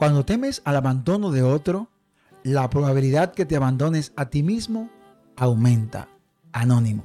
Cuando 0.00 0.24
temes 0.24 0.62
al 0.64 0.76
abandono 0.76 1.30
de 1.30 1.42
otro, 1.42 1.90
la 2.42 2.70
probabilidad 2.70 3.34
que 3.34 3.44
te 3.44 3.54
abandones 3.54 4.14
a 4.16 4.30
ti 4.30 4.42
mismo 4.42 4.88
aumenta. 5.36 6.08
Anónimo. 6.52 7.04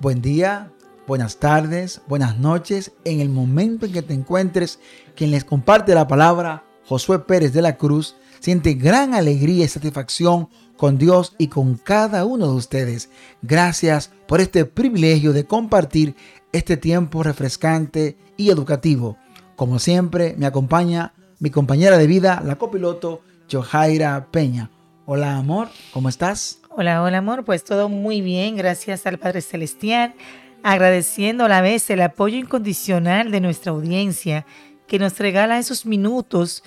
Buen 0.00 0.20
día, 0.20 0.72
buenas 1.06 1.36
tardes, 1.36 2.02
buenas 2.08 2.40
noches. 2.40 2.90
En 3.04 3.20
el 3.20 3.28
momento 3.28 3.86
en 3.86 3.92
que 3.92 4.02
te 4.02 4.14
encuentres, 4.14 4.80
quien 5.14 5.30
les 5.30 5.44
comparte 5.44 5.94
la 5.94 6.08
palabra, 6.08 6.64
Josué 6.88 7.20
Pérez 7.20 7.52
de 7.52 7.62
la 7.62 7.76
Cruz, 7.76 8.16
siente 8.40 8.74
gran 8.74 9.14
alegría 9.14 9.64
y 9.64 9.68
satisfacción 9.68 10.48
con 10.76 10.98
Dios 10.98 11.36
y 11.38 11.46
con 11.46 11.76
cada 11.76 12.24
uno 12.24 12.48
de 12.48 12.54
ustedes. 12.54 13.10
Gracias 13.42 14.10
por 14.26 14.40
este 14.40 14.64
privilegio 14.64 15.32
de 15.32 15.44
compartir 15.44 16.16
este 16.50 16.76
tiempo 16.76 17.22
refrescante 17.22 18.18
y 18.36 18.50
educativo. 18.50 19.18
Como 19.54 19.78
siempre, 19.78 20.34
me 20.36 20.46
acompaña 20.46 21.14
mi 21.42 21.50
compañera 21.50 21.98
de 21.98 22.06
vida, 22.06 22.40
la 22.46 22.54
copiloto 22.54 23.20
Johaira 23.50 24.28
Peña. 24.30 24.70
Hola 25.06 25.36
amor, 25.36 25.70
¿cómo 25.92 26.08
estás? 26.08 26.60
Hola, 26.70 27.02
hola 27.02 27.18
amor, 27.18 27.44
pues 27.44 27.64
todo 27.64 27.88
muy 27.88 28.20
bien, 28.20 28.54
gracias 28.54 29.06
al 29.06 29.18
Padre 29.18 29.40
Celestial, 29.40 30.14
agradeciendo 30.62 31.44
a 31.44 31.48
la 31.48 31.60
vez 31.60 31.90
el 31.90 32.00
apoyo 32.00 32.38
incondicional 32.38 33.32
de 33.32 33.40
nuestra 33.40 33.72
audiencia 33.72 34.46
que 34.86 35.00
nos 35.00 35.18
regala 35.18 35.58
esos 35.58 35.84
minutos 35.84 36.62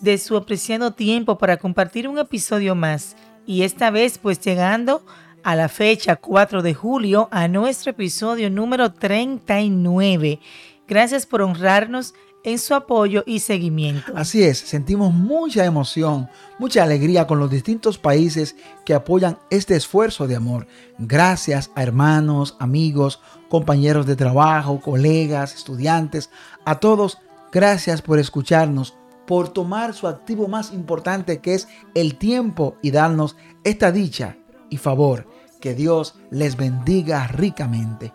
de 0.00 0.18
su 0.18 0.36
apreciado 0.36 0.90
tiempo 0.90 1.38
para 1.38 1.58
compartir 1.58 2.08
un 2.08 2.18
episodio 2.18 2.74
más 2.74 3.14
y 3.46 3.62
esta 3.62 3.92
vez 3.92 4.18
pues 4.18 4.40
llegando 4.40 5.06
a 5.44 5.54
la 5.54 5.68
fecha 5.68 6.16
4 6.16 6.62
de 6.62 6.74
julio 6.74 7.28
a 7.30 7.46
nuestro 7.46 7.92
episodio 7.92 8.50
número 8.50 8.92
39. 8.92 10.40
Gracias 10.88 11.26
por 11.26 11.42
honrarnos 11.42 12.14
en 12.46 12.60
su 12.60 12.74
apoyo 12.74 13.24
y 13.26 13.40
seguimiento. 13.40 14.12
Así 14.14 14.44
es, 14.44 14.58
sentimos 14.58 15.12
mucha 15.12 15.64
emoción, 15.64 16.30
mucha 16.60 16.84
alegría 16.84 17.26
con 17.26 17.40
los 17.40 17.50
distintos 17.50 17.98
países 17.98 18.54
que 18.84 18.94
apoyan 18.94 19.38
este 19.50 19.74
esfuerzo 19.74 20.28
de 20.28 20.36
amor. 20.36 20.68
Gracias 20.96 21.72
a 21.74 21.82
hermanos, 21.82 22.56
amigos, 22.60 23.20
compañeros 23.48 24.06
de 24.06 24.14
trabajo, 24.14 24.80
colegas, 24.80 25.56
estudiantes, 25.56 26.30
a 26.64 26.78
todos, 26.78 27.18
gracias 27.50 28.00
por 28.00 28.20
escucharnos, 28.20 28.94
por 29.26 29.48
tomar 29.48 29.92
su 29.92 30.06
activo 30.06 30.46
más 30.46 30.72
importante 30.72 31.40
que 31.40 31.54
es 31.54 31.66
el 31.96 32.14
tiempo 32.14 32.76
y 32.80 32.92
darnos 32.92 33.36
esta 33.64 33.90
dicha 33.90 34.36
y 34.70 34.76
favor. 34.76 35.26
Que 35.60 35.74
Dios 35.74 36.14
les 36.30 36.56
bendiga 36.56 37.26
ricamente. 37.26 38.12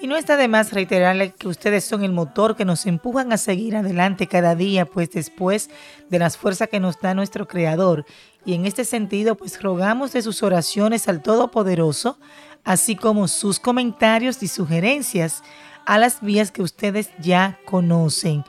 Y 0.00 0.06
no 0.06 0.16
está 0.16 0.36
de 0.36 0.46
más 0.46 0.72
reiterarle 0.72 1.32
que 1.32 1.48
ustedes 1.48 1.84
son 1.84 2.04
el 2.04 2.12
motor 2.12 2.54
que 2.54 2.64
nos 2.64 2.86
empujan 2.86 3.32
a 3.32 3.36
seguir 3.36 3.74
adelante 3.74 4.28
cada 4.28 4.54
día, 4.54 4.86
pues 4.86 5.10
después 5.10 5.70
de 6.08 6.20
las 6.20 6.36
fuerzas 6.36 6.68
que 6.68 6.78
nos 6.78 7.00
da 7.00 7.14
nuestro 7.14 7.48
Creador. 7.48 8.06
Y 8.44 8.54
en 8.54 8.64
este 8.64 8.84
sentido, 8.84 9.34
pues 9.34 9.60
rogamos 9.60 10.12
de 10.12 10.22
sus 10.22 10.44
oraciones 10.44 11.08
al 11.08 11.20
Todopoderoso, 11.20 12.16
así 12.64 12.94
como 12.94 13.26
sus 13.26 13.58
comentarios 13.58 14.40
y 14.42 14.46
sugerencias 14.46 15.42
a 15.84 15.98
las 15.98 16.20
vías 16.20 16.52
que 16.52 16.62
ustedes 16.62 17.10
ya 17.18 17.58
conocen. 17.64 18.44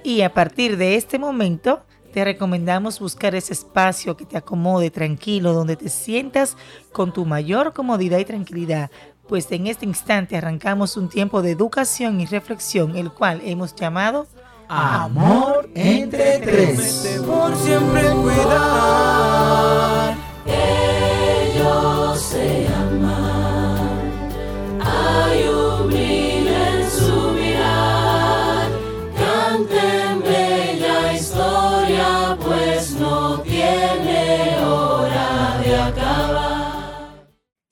Y 0.02 0.22
a 0.22 0.34
partir 0.34 0.78
de 0.78 0.96
este 0.96 1.20
momento 1.20 1.84
te 2.12 2.24
recomendamos 2.24 3.00
buscar 3.00 3.34
ese 3.34 3.54
espacio 3.54 4.16
que 4.16 4.26
te 4.26 4.36
acomode 4.36 4.90
tranquilo, 4.90 5.54
donde 5.54 5.76
te 5.76 5.88
sientas 5.88 6.56
con 6.92 7.12
tu 7.12 7.24
mayor 7.24 7.72
comodidad 7.72 8.18
y 8.18 8.24
tranquilidad, 8.24 8.90
pues 9.26 9.50
en 9.50 9.66
este 9.66 9.86
instante 9.86 10.36
arrancamos 10.36 10.96
un 10.96 11.08
tiempo 11.08 11.42
de 11.42 11.50
educación 11.52 12.20
y 12.20 12.26
reflexión, 12.26 12.96
el 12.96 13.10
cual 13.10 13.40
hemos 13.44 13.74
llamado 13.74 14.26
Amor 14.68 15.68
entre 15.74 16.38
tres. 16.38 17.20
Por 17.26 17.56
siempre 17.56 18.10
cuidar, 18.10 20.14
ellos 20.46 21.91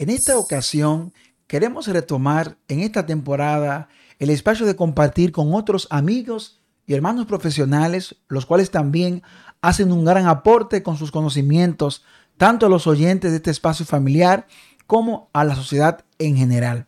En 0.00 0.08
esta 0.08 0.38
ocasión 0.38 1.12
queremos 1.46 1.86
retomar 1.86 2.56
en 2.68 2.80
esta 2.80 3.04
temporada 3.04 3.90
el 4.18 4.30
espacio 4.30 4.64
de 4.64 4.74
compartir 4.74 5.30
con 5.30 5.52
otros 5.52 5.88
amigos 5.90 6.62
y 6.86 6.94
hermanos 6.94 7.26
profesionales, 7.26 8.16
los 8.26 8.46
cuales 8.46 8.70
también 8.70 9.22
hacen 9.60 9.92
un 9.92 10.06
gran 10.06 10.26
aporte 10.26 10.82
con 10.82 10.96
sus 10.96 11.10
conocimientos, 11.10 12.02
tanto 12.38 12.64
a 12.64 12.70
los 12.70 12.86
oyentes 12.86 13.30
de 13.30 13.36
este 13.36 13.50
espacio 13.50 13.84
familiar 13.84 14.46
como 14.86 15.28
a 15.34 15.44
la 15.44 15.54
sociedad 15.54 16.02
en 16.18 16.34
general. 16.34 16.86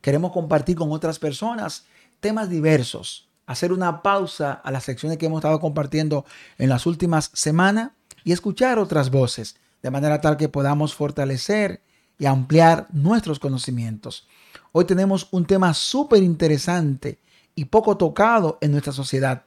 Queremos 0.00 0.30
compartir 0.30 0.76
con 0.76 0.92
otras 0.92 1.18
personas 1.18 1.86
temas 2.20 2.48
diversos, 2.48 3.28
hacer 3.46 3.72
una 3.72 4.02
pausa 4.02 4.52
a 4.52 4.70
las 4.70 4.84
secciones 4.84 5.18
que 5.18 5.26
hemos 5.26 5.38
estado 5.38 5.58
compartiendo 5.58 6.24
en 6.58 6.68
las 6.68 6.86
últimas 6.86 7.32
semanas 7.34 7.90
y 8.22 8.30
escuchar 8.30 8.78
otras 8.78 9.10
voces, 9.10 9.56
de 9.82 9.90
manera 9.90 10.20
tal 10.20 10.36
que 10.36 10.48
podamos 10.48 10.94
fortalecer 10.94 11.82
y 12.18 12.26
ampliar 12.26 12.86
nuestros 12.92 13.38
conocimientos. 13.38 14.26
Hoy 14.72 14.84
tenemos 14.84 15.28
un 15.30 15.46
tema 15.46 15.74
súper 15.74 16.22
interesante 16.22 17.18
y 17.54 17.66
poco 17.66 17.96
tocado 17.96 18.58
en 18.60 18.72
nuestra 18.72 18.92
sociedad. 18.92 19.44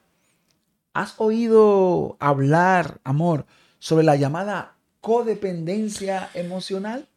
¿Has 0.94 1.16
oído 1.18 2.18
hablar, 2.20 3.00
amor, 3.04 3.46
sobre 3.80 4.04
la 4.04 4.16
llamada 4.16 4.76
codependencia 5.02 6.30
emocional? 6.34 7.08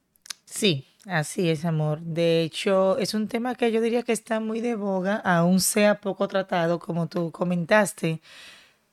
Sí, 0.44 0.86
así 1.06 1.48
es, 1.48 1.64
amor. 1.64 2.00
De 2.00 2.42
hecho, 2.42 2.98
es 2.98 3.14
un 3.14 3.28
tema 3.28 3.54
que 3.54 3.72
yo 3.72 3.80
diría 3.80 4.02
que 4.02 4.12
está 4.12 4.40
muy 4.40 4.60
de 4.60 4.76
boga, 4.76 5.16
aún 5.16 5.60
sea 5.60 6.00
poco 6.00 6.28
tratado, 6.28 6.78
como 6.78 7.08
tú 7.08 7.30
comentaste. 7.32 8.20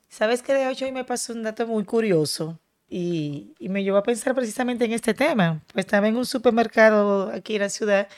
¿Sabes 0.08 0.42
que 0.42 0.54
de 0.54 0.70
hecho 0.70 0.86
hoy 0.86 0.92
me 0.92 1.04
pasó 1.04 1.32
un 1.32 1.42
dato 1.42 1.66
muy 1.66 1.84
curioso? 1.84 2.58
Y, 2.90 3.54
me 3.60 3.84
llevó 3.84 3.98
a 3.98 4.02
pensar 4.02 4.34
precisamente 4.34 4.84
en 4.84 4.92
este 4.92 5.14
tema. 5.14 5.62
Pues 5.72 5.86
estaba 5.86 6.08
en 6.08 6.16
un 6.16 6.26
supermercado 6.26 7.30
aquí 7.32 7.54
en 7.54 7.62
la 7.62 7.68
ciudad 7.68 8.08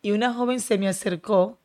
y 0.00 0.12
una 0.12 0.32
joven 0.32 0.60
se 0.60 0.78
me 0.78 0.88
acercó. 0.88 1.58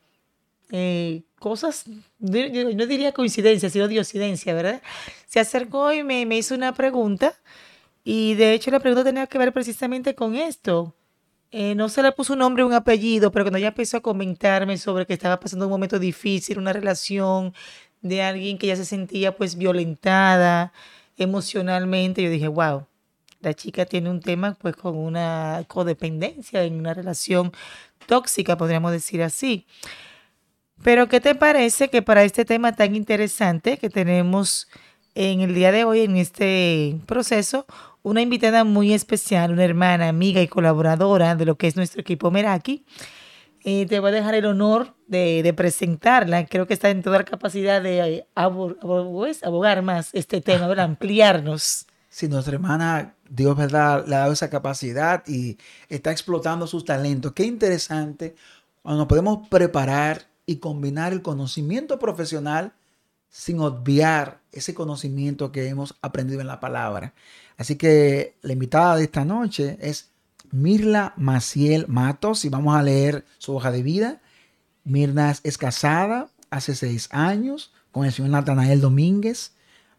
Eh, 0.72 1.22
cosas, 1.38 1.84
no 2.18 2.86
diría 2.86 3.12
coincidencia, 3.12 3.70
sino 3.70 3.86
diosidencia, 3.86 4.52
¿verdad? 4.52 4.82
Se 5.28 5.38
acercó 5.38 5.92
y 5.92 6.02
me, 6.02 6.26
me 6.26 6.38
hizo 6.38 6.56
una 6.56 6.74
pregunta 6.74 7.34
y 8.02 8.34
de 8.34 8.52
hecho 8.52 8.70
la 8.70 8.80
pregunta 8.80 9.04
tenía 9.04 9.26
que 9.26 9.38
ver 9.38 9.52
precisamente 9.52 10.14
con 10.14 10.34
esto. 10.36 10.94
Eh, 11.50 11.74
no 11.74 11.88
se 11.88 12.02
le 12.02 12.12
puso 12.12 12.34
un 12.34 12.40
nombre 12.40 12.64
un 12.64 12.72
apellido, 12.72 13.32
pero 13.32 13.44
cuando 13.44 13.58
ella 13.58 13.68
empezó 13.68 13.96
a 13.98 14.00
comentarme 14.00 14.76
sobre 14.78 15.06
que 15.06 15.12
estaba 15.14 15.40
pasando 15.40 15.66
un 15.66 15.70
momento 15.72 15.98
difícil, 15.98 16.58
una 16.58 16.72
relación 16.72 17.54
de 18.02 18.22
alguien 18.22 18.58
que 18.58 18.68
ya 18.68 18.76
se 18.76 18.84
sentía 18.84 19.36
pues 19.36 19.56
violentada, 19.56 20.72
emocionalmente, 21.16 22.22
yo 22.22 22.30
dije, 22.30 22.48
wow, 22.48 22.86
la 23.40 23.54
chica 23.54 23.86
tiene 23.86 24.10
un 24.10 24.20
tema 24.20 24.56
pues 24.60 24.76
con 24.76 24.96
una 24.96 25.64
codependencia 25.68 26.64
en 26.64 26.78
una 26.78 26.94
relación 26.94 27.52
tóxica, 28.06 28.56
podríamos 28.56 28.92
decir 28.92 29.22
así. 29.22 29.66
Pero 30.82 31.08
¿qué 31.08 31.20
te 31.20 31.34
parece 31.34 31.88
que 31.88 32.02
para 32.02 32.24
este 32.24 32.44
tema 32.44 32.74
tan 32.74 32.94
interesante 32.94 33.78
que 33.78 33.90
tenemos 33.90 34.68
en 35.14 35.40
el 35.40 35.54
día 35.54 35.72
de 35.72 35.84
hoy, 35.84 36.00
en 36.00 36.16
este 36.16 36.96
proceso, 37.06 37.66
una 38.02 38.20
invitada 38.20 38.64
muy 38.64 38.92
especial, 38.92 39.52
una 39.52 39.64
hermana, 39.64 40.08
amiga 40.08 40.42
y 40.42 40.48
colaboradora 40.48 41.34
de 41.34 41.46
lo 41.46 41.56
que 41.56 41.66
es 41.66 41.76
nuestro 41.76 42.00
equipo 42.02 42.30
Meraki? 42.30 42.84
Eh, 43.68 43.84
te 43.86 43.98
voy 43.98 44.10
a 44.10 44.14
dejar 44.14 44.36
el 44.36 44.46
honor 44.46 44.94
de, 45.08 45.52
presentarla. 45.56 46.46
Creo 46.46 46.68
que 46.68 46.74
está 46.74 46.88
en 46.88 47.02
toda 47.02 47.18
la 47.18 47.24
capacidad 47.24 47.82
de 47.82 48.24
abogar 48.36 49.82
más 49.82 50.10
este 50.12 50.40
tema, 50.40 50.68
de 50.68 50.80
ampliarnos. 50.80 51.84
Sí, 52.08 52.28
nuestra 52.28 52.54
hermana, 52.54 53.16
Dios 53.28 53.56
¿verdad? 53.56 54.06
le 54.06 54.14
ha 54.14 54.20
dado 54.20 54.32
esa 54.32 54.50
capacidad 54.50 55.24
y 55.26 55.58
está 55.88 56.12
explotando 56.12 56.68
sus 56.68 56.84
talentos. 56.84 57.32
Qué 57.32 57.42
interesante 57.42 58.36
cuando 58.82 59.00
nos 59.00 59.08
podemos 59.08 59.48
preparar 59.48 60.28
y 60.46 60.58
combinar 60.58 61.12
el 61.12 61.22
conocimiento 61.22 61.98
profesional 61.98 62.72
sin 63.30 63.58
obviar 63.58 64.42
ese 64.52 64.74
conocimiento 64.74 65.50
que 65.50 65.66
hemos 65.66 65.96
aprendido 66.02 66.40
en 66.40 66.46
la 66.46 66.60
palabra. 66.60 67.14
Así 67.56 67.74
que 67.74 68.36
la 68.42 68.52
invitada 68.52 68.94
de 68.94 69.02
esta 69.02 69.24
noche 69.24 69.76
es 69.80 70.12
Mirla 70.52 71.14
Maciel 71.16 71.86
Matos 71.88 72.44
y 72.44 72.48
vamos 72.48 72.76
a 72.76 72.82
leer 72.82 73.24
su 73.38 73.54
hoja 73.54 73.70
de 73.70 73.82
vida. 73.82 74.20
Mirna 74.84 75.34
es 75.42 75.58
casada 75.58 76.28
hace 76.50 76.74
seis 76.74 77.08
años 77.10 77.72
con 77.90 78.04
el 78.04 78.12
señor 78.12 78.30
Natanael 78.30 78.80
Domínguez, 78.80 79.52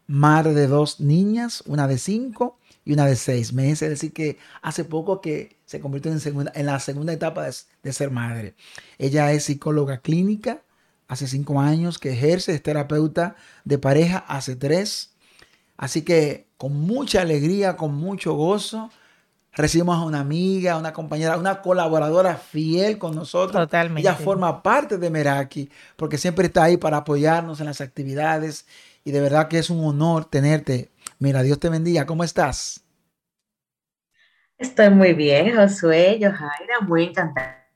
madre 0.06 0.54
de 0.54 0.66
dos 0.66 1.00
niñas, 1.00 1.62
una 1.66 1.86
de 1.86 1.98
cinco 1.98 2.58
y 2.84 2.92
una 2.92 3.06
de 3.06 3.16
seis 3.16 3.52
meses. 3.52 3.82
Es 3.82 3.90
decir, 3.90 4.12
que 4.12 4.38
hace 4.62 4.84
poco 4.84 5.20
que 5.20 5.56
se 5.66 5.80
convirtió 5.80 6.10
en, 6.10 6.20
segunda, 6.20 6.52
en 6.54 6.66
la 6.66 6.80
segunda 6.80 7.12
etapa 7.12 7.44
de, 7.44 7.54
de 7.82 7.92
ser 7.92 8.10
madre. 8.10 8.54
Ella 8.98 9.32
es 9.32 9.44
psicóloga 9.44 9.98
clínica, 9.98 10.62
hace 11.08 11.26
cinco 11.26 11.60
años 11.60 11.98
que 11.98 12.12
ejerce, 12.12 12.54
es 12.54 12.62
terapeuta 12.62 13.36
de 13.64 13.78
pareja 13.78 14.18
hace 14.18 14.56
tres. 14.56 15.10
Así 15.76 16.02
que 16.02 16.48
con 16.56 16.80
mucha 16.80 17.22
alegría, 17.22 17.76
con 17.76 17.94
mucho 17.94 18.34
gozo, 18.34 18.90
recibimos 19.58 19.98
a 19.98 20.04
una 20.04 20.20
amiga, 20.20 20.76
una 20.76 20.92
compañera, 20.92 21.36
una 21.36 21.60
colaboradora 21.60 22.36
fiel 22.36 22.96
con 22.96 23.14
nosotros. 23.14 23.60
Totalmente. 23.64 24.00
Ella 24.00 24.14
forma 24.14 24.62
parte 24.62 24.98
de 24.98 25.10
Meraki 25.10 25.68
porque 25.96 26.16
siempre 26.16 26.46
está 26.46 26.62
ahí 26.64 26.76
para 26.76 26.98
apoyarnos 26.98 27.60
en 27.60 27.66
las 27.66 27.80
actividades 27.80 28.66
y 29.04 29.10
de 29.10 29.20
verdad 29.20 29.48
que 29.48 29.58
es 29.58 29.68
un 29.68 29.84
honor 29.84 30.24
tenerte. 30.24 30.90
Mira, 31.18 31.42
Dios 31.42 31.58
te 31.58 31.68
bendiga. 31.68 32.06
¿Cómo 32.06 32.22
estás? 32.22 32.84
Estoy 34.56 34.90
muy 34.90 35.12
bien, 35.12 35.54
Josué, 35.56 36.18
Johaira, 36.20 36.80
muy 36.86 37.04
encantada 37.04 37.66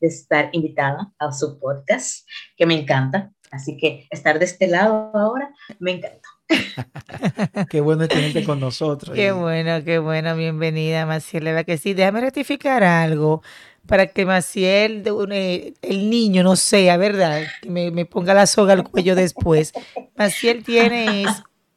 de 0.00 0.08
estar 0.08 0.50
invitada 0.52 1.12
a 1.18 1.32
su 1.32 1.58
podcast, 1.58 2.26
que 2.56 2.66
me 2.66 2.80
encanta. 2.80 3.32
Así 3.50 3.76
que 3.76 4.06
estar 4.10 4.38
de 4.38 4.44
este 4.44 4.66
lado 4.66 5.10
ahora 5.14 5.52
me 5.78 5.92
encanta. 5.92 6.28
qué 7.70 7.80
bueno 7.80 8.08
tenerte 8.08 8.44
con 8.44 8.60
nosotros. 8.60 9.14
Qué 9.14 9.32
bueno, 9.32 9.84
qué 9.84 9.98
bueno. 9.98 10.36
Bienvenida, 10.36 11.06
Maciel. 11.06 11.44
La 11.44 11.50
verdad 11.52 11.66
que 11.66 11.78
sí. 11.78 11.94
Déjame 11.94 12.20
rectificar 12.20 12.84
algo 12.84 13.42
para 13.86 14.06
que 14.06 14.24
Maciel, 14.24 15.02
eh, 15.32 15.74
el 15.82 16.10
niño, 16.10 16.42
no 16.42 16.56
sea, 16.56 16.96
¿verdad? 16.96 17.42
Que 17.60 17.70
me, 17.70 18.04
ponga 18.06 18.34
la 18.34 18.46
soga 18.46 18.74
al 18.74 18.84
cuello 18.84 19.14
después. 19.14 19.72
Maciel 20.16 20.62
tiene 20.62 21.24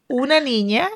una 0.07 0.39
niña 0.39 0.89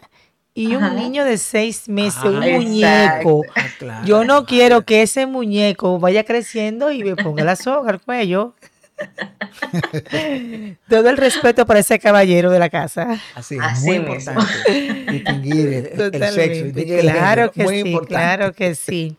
y 0.54 0.76
un 0.76 0.96
niño 0.96 1.26
de 1.26 1.38
seis 1.38 1.88
meses, 1.90 2.24
un 2.24 2.40
muñeco. 2.40 3.42
Ah, 3.56 4.04
Yo 4.06 4.24
no 4.24 4.46
quiero 4.46 4.84
que 4.84 5.02
ese 5.02 5.26
muñeco 5.26 6.00
vaya 6.00 6.24
creciendo 6.24 6.92
y 6.92 7.04
me 7.04 7.16
ponga 7.16 7.44
la 7.44 7.56
soga 7.56 7.92
al 7.92 8.02
cuello. 8.02 8.56
Todo 10.90 11.10
el 11.10 11.18
respeto 11.18 11.66
para 11.66 11.80
ese 11.80 12.00
caballero 12.00 12.50
de 12.52 12.60
la 12.60 12.70
casa. 12.70 13.20
Así 13.36 13.58
es, 13.58 13.82
muy 13.82 13.96
importante. 13.98 14.44
Distinguir 15.12 15.92
el, 15.94 16.32
sexo. 16.32 17.02
claro 17.02 17.52
que 17.52 17.68
sí, 17.68 17.98
claro 18.08 18.54
que 18.54 18.76
sí. 18.76 19.18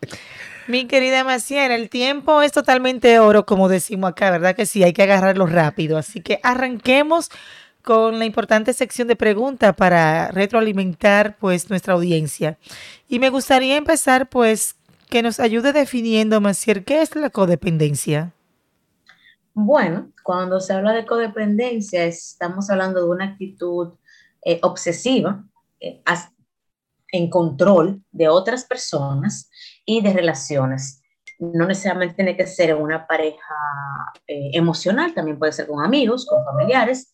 Mi 0.67 0.85
querida 0.85 1.23
Maciel, 1.23 1.71
el 1.71 1.89
tiempo 1.89 2.41
es 2.41 2.51
totalmente 2.51 3.19
oro, 3.19 3.45
como 3.45 3.67
decimos 3.67 4.11
acá, 4.11 4.31
¿verdad? 4.31 4.55
Que 4.55 4.65
sí, 4.65 4.83
hay 4.83 4.93
que 4.93 5.03
agarrarlo 5.03 5.45
rápido. 5.47 5.97
Así 5.97 6.21
que 6.21 6.39
arranquemos 6.43 7.29
con 7.81 8.19
la 8.19 8.25
importante 8.25 8.73
sección 8.73 9.07
de 9.07 9.15
preguntas 9.15 9.75
para 9.75 10.29
retroalimentar 10.29 11.35
pues 11.39 11.69
nuestra 11.69 11.93
audiencia. 11.95 12.57
Y 13.09 13.19
me 13.19 13.29
gustaría 13.29 13.75
empezar 13.75 14.29
pues 14.29 14.75
que 15.09 15.21
nos 15.21 15.39
ayude 15.39 15.73
definiendo, 15.73 16.39
Maciel, 16.39 16.85
¿qué 16.85 17.01
es 17.01 17.15
la 17.15 17.29
codependencia? 17.29 18.33
Bueno, 19.53 20.11
cuando 20.23 20.61
se 20.61 20.73
habla 20.73 20.93
de 20.93 21.05
codependencia, 21.05 22.05
estamos 22.05 22.69
hablando 22.69 23.03
de 23.03 23.09
una 23.09 23.25
actitud 23.25 23.93
eh, 24.45 24.59
obsesiva 24.63 25.43
eh, 25.79 26.01
en 27.11 27.29
control 27.29 28.01
de 28.11 28.29
otras 28.29 28.63
personas 28.63 29.49
y 29.85 30.01
de 30.01 30.13
relaciones. 30.13 31.03
No 31.37 31.67
necesariamente 31.67 32.15
tiene 32.15 32.37
que 32.37 32.47
ser 32.47 32.75
una 32.75 33.05
pareja 33.05 33.55
eh, 34.25 34.51
emocional, 34.53 35.13
también 35.13 35.37
puede 35.37 35.51
ser 35.51 35.67
con 35.67 35.83
amigos, 35.83 36.25
con 36.25 36.45
familiares, 36.45 37.11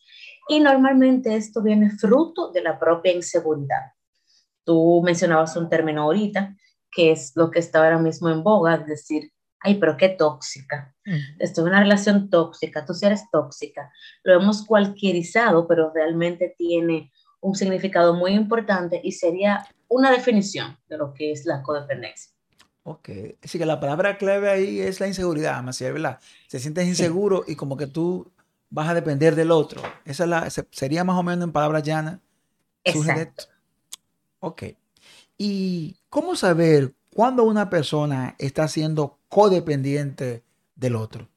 y 0.47 0.59
normalmente 0.59 1.35
esto 1.35 1.63
viene 1.63 1.89
fruto 1.89 2.51
de 2.51 2.61
la 2.61 2.77
propia 2.77 3.13
inseguridad. 3.13 3.93
Tú 4.63 5.01
mencionabas 5.03 5.55
un 5.57 5.69
término 5.69 6.03
ahorita, 6.03 6.55
que 6.91 7.11
es 7.11 7.31
lo 7.35 7.49
que 7.49 7.59
está 7.59 7.83
ahora 7.83 7.97
mismo 7.97 8.29
en 8.29 8.43
boga, 8.43 8.75
es 8.75 8.85
decir, 8.85 9.31
ay, 9.61 9.75
pero 9.75 9.97
qué 9.97 10.09
tóxica. 10.09 10.93
Estoy 11.39 11.63
en 11.63 11.69
una 11.69 11.79
relación 11.81 12.29
tóxica, 12.29 12.85
tú 12.85 12.93
sí 12.93 13.05
eres 13.05 13.29
tóxica. 13.31 13.91
Lo 14.23 14.33
hemos 14.33 14.65
cualquierizado, 14.65 15.67
pero 15.67 15.91
realmente 15.93 16.53
tiene 16.57 17.11
un 17.39 17.55
significado 17.55 18.13
muy 18.13 18.33
importante 18.33 18.99
y 19.03 19.13
sería 19.13 19.65
una 19.87 20.11
definición 20.11 20.77
de 20.89 20.97
lo 20.97 21.13
que 21.13 21.31
es 21.31 21.45
la 21.45 21.61
codependencia. 21.61 22.33
Ok, 22.83 23.09
así 23.43 23.57
que 23.57 23.65
la 23.65 23.79
palabra 23.79 24.17
clave 24.17 24.49
ahí 24.49 24.79
es 24.79 24.99
la 24.99 25.07
inseguridad, 25.07 25.61
Maciel, 25.61 25.93
¿verdad? 25.93 26.19
Se 26.47 26.59
sientes 26.59 26.87
inseguro 26.87 27.43
y 27.45 27.55
como 27.55 27.75
que 27.75 27.87
tú 27.87 28.31
vas 28.69 28.87
a 28.87 28.93
depender 28.93 29.35
del 29.35 29.51
otro. 29.51 29.81
Esa 30.05 30.23
es 30.23 30.29
la, 30.29 30.49
sería 30.71 31.03
más 31.03 31.17
o 31.17 31.23
menos 31.23 31.43
en 31.43 31.51
palabras 31.51 31.83
llanas. 31.83 32.19
Exacto. 32.83 33.45
Ok. 34.39 34.63
¿Y 35.37 35.97
cómo 36.09 36.35
saber 36.35 36.93
cuándo 37.13 37.43
una 37.43 37.69
persona 37.69 38.35
está 38.39 38.67
siendo 38.67 39.16
codependiente 39.29 40.43
del 40.75 40.95
otro? 40.95 41.27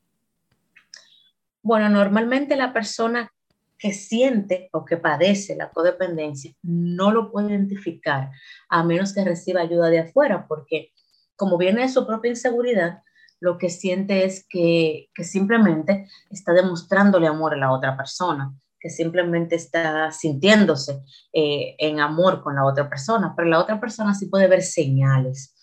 Bueno, 1.62 1.88
normalmente 1.88 2.56
la 2.56 2.72
persona 2.72 3.32
que 3.78 3.92
siente 3.92 4.68
o 4.72 4.84
que 4.84 4.98
padece 4.98 5.56
la 5.56 5.70
codependencia 5.70 6.52
no 6.62 7.10
lo 7.10 7.32
puede 7.32 7.50
identificar 7.50 8.30
a 8.68 8.84
menos 8.84 9.14
que 9.14 9.24
reciba 9.24 9.62
ayuda 9.62 9.88
de 9.88 10.00
afuera, 10.00 10.46
porque 10.46 10.92
como 11.34 11.56
viene 11.56 11.82
de 11.82 11.88
su 11.88 12.06
propia 12.06 12.30
inseguridad, 12.30 13.02
lo 13.40 13.56
que 13.56 13.70
siente 13.70 14.26
es 14.26 14.46
que, 14.46 15.08
simplemente 15.22 16.06
está 16.28 16.52
demostrándole 16.52 17.26
amor 17.26 17.54
a 17.54 17.56
la 17.56 17.72
otra 17.72 17.96
persona, 17.96 18.54
que 18.78 18.90
simplemente 18.90 19.56
está 19.56 20.12
sintiéndose 20.12 21.02
eh, 21.32 21.74
en 21.78 22.00
amor 22.00 22.42
con 22.42 22.54
la 22.54 22.66
otra 22.66 22.88
persona, 22.88 23.32
pero 23.34 23.48
la 23.48 23.58
otra 23.58 23.80
persona 23.80 24.14
sí 24.14 24.26
puede 24.26 24.46
ver 24.46 24.62
señales. 24.62 25.54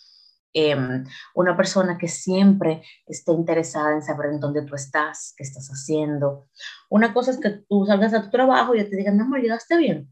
Em, 0.59 1.05
una 1.35 1.55
persona 1.55 1.99
que 1.99 2.07
siempre 2.07 2.81
está 3.05 3.31
interesada 3.31 3.93
en 3.93 4.01
saber 4.01 4.31
en 4.31 4.39
dónde 4.39 4.63
tú 4.63 4.73
estás, 4.73 5.35
qué 5.37 5.43
estás 5.43 5.67
haciendo. 5.67 6.49
Una 6.89 7.13
cosa 7.13 7.29
es 7.29 7.39
que 7.39 7.61
tú 7.69 7.85
salgas 7.85 8.15
a 8.15 8.23
tu 8.23 8.31
trabajo 8.31 8.73
y 8.73 8.83
te 8.83 8.95
digan, 8.95 9.21
amor, 9.21 9.39
llegaste 9.39 9.77
bien, 9.77 10.11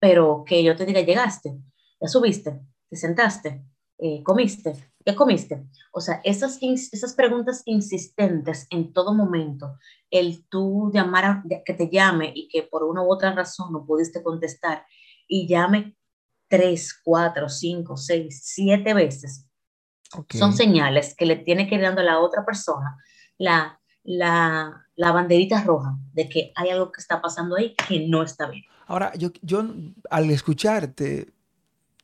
pero 0.00 0.42
que 0.46 0.64
yo 0.64 0.74
te 0.74 0.86
diga, 0.86 1.02
llegaste, 1.02 1.54
ya 2.00 2.08
subiste, 2.08 2.62
te 2.88 2.96
sentaste, 2.96 3.62
eh, 3.98 4.22
comiste, 4.22 4.72
¿qué 5.04 5.14
comiste? 5.14 5.66
O 5.92 6.00
sea, 6.00 6.22
esas, 6.24 6.58
esas 6.62 7.12
preguntas 7.14 7.60
insistentes 7.66 8.66
en 8.70 8.94
todo 8.94 9.12
momento, 9.12 9.76
el 10.10 10.48
tú 10.48 10.90
llamar, 10.94 11.24
a, 11.26 11.44
que 11.62 11.74
te 11.74 11.90
llame 11.90 12.32
y 12.34 12.48
que 12.48 12.62
por 12.62 12.84
una 12.84 13.02
u 13.02 13.12
otra 13.12 13.34
razón 13.34 13.70
no 13.74 13.84
pudiste 13.84 14.22
contestar 14.22 14.86
y 15.26 15.46
llame 15.46 15.94
tres, 16.48 16.98
cuatro, 17.04 17.50
cinco, 17.50 17.98
seis, 17.98 18.40
siete 18.44 18.94
veces, 18.94 19.47
son 20.30 20.52
señales 20.52 21.14
que 21.14 21.26
le 21.26 21.36
tiene 21.36 21.68
que 21.68 21.74
ir 21.74 21.82
dando 21.82 22.00
a 22.00 22.04
la 22.04 22.18
otra 22.18 22.44
persona 22.44 22.98
la, 23.38 23.80
la, 24.04 24.86
la, 24.96 25.12
banderita 25.12 25.62
roja 25.62 25.96
de 26.12 26.28
que 26.28 26.52
hay 26.54 26.70
algo 26.70 26.92
que 26.92 27.00
está 27.00 27.20
pasando 27.20 27.56
ahí 27.56 27.74
que 27.88 28.06
no 28.06 28.22
está 28.22 28.48
bien. 28.48 28.64
Ahora, 28.86 29.12
yo, 29.14 29.30
yo 29.42 29.64
al 30.10 30.30
escucharte, 30.30 31.32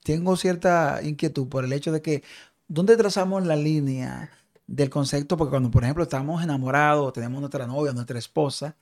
tengo 0.02 0.36
cierta 0.36 1.00
inquietud 1.02 1.48
por 1.48 1.64
el 1.64 1.72
hecho 1.72 1.92
de 1.92 2.02
que, 2.02 2.22
¿dónde 2.68 2.96
trazamos 2.96 3.44
la 3.44 3.56
línea 3.56 4.30
del 4.66 4.90
concepto? 4.90 5.36
Porque 5.36 5.50
cuando, 5.50 5.70
por 5.70 5.82
ejemplo, 5.82 6.04
estamos 6.04 6.42
enamorados, 6.42 7.12
tenemos 7.12 7.40
nuestra 7.40 7.66
novia, 7.66 7.92
nuestra 7.92 8.18
esposa, 8.18 8.76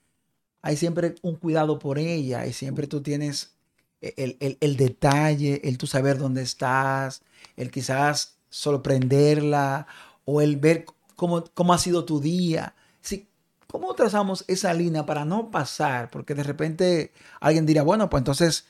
hay 0.60 0.76
siempre 0.76 1.14
un 1.22 1.36
cuidado 1.36 1.78
por 1.78 1.98
ella 1.98 2.46
y 2.46 2.52
siempre 2.52 2.86
tú 2.86 3.02
tienes 3.02 3.56
el, 4.00 4.36
el, 4.40 4.58
el 4.60 4.76
detalle, 4.76 5.60
el 5.64 5.78
tú 5.78 5.86
saber 5.86 6.18
dónde 6.18 6.42
estás, 6.42 7.22
el 7.56 7.70
quizás 7.70 8.36
sorprenderla 8.52 9.86
o 10.24 10.40
el 10.40 10.56
ver 10.56 10.84
cómo, 11.16 11.42
cómo 11.54 11.72
ha 11.72 11.78
sido 11.78 12.04
tu 12.04 12.20
día. 12.20 12.74
Sí, 13.00 13.26
¿Cómo 13.66 13.94
trazamos 13.94 14.44
esa 14.48 14.74
línea 14.74 15.06
para 15.06 15.24
no 15.24 15.50
pasar? 15.50 16.10
Porque 16.10 16.34
de 16.34 16.42
repente 16.42 17.10
alguien 17.40 17.64
dirá, 17.64 17.82
bueno, 17.82 18.10
pues 18.10 18.20
entonces 18.20 18.66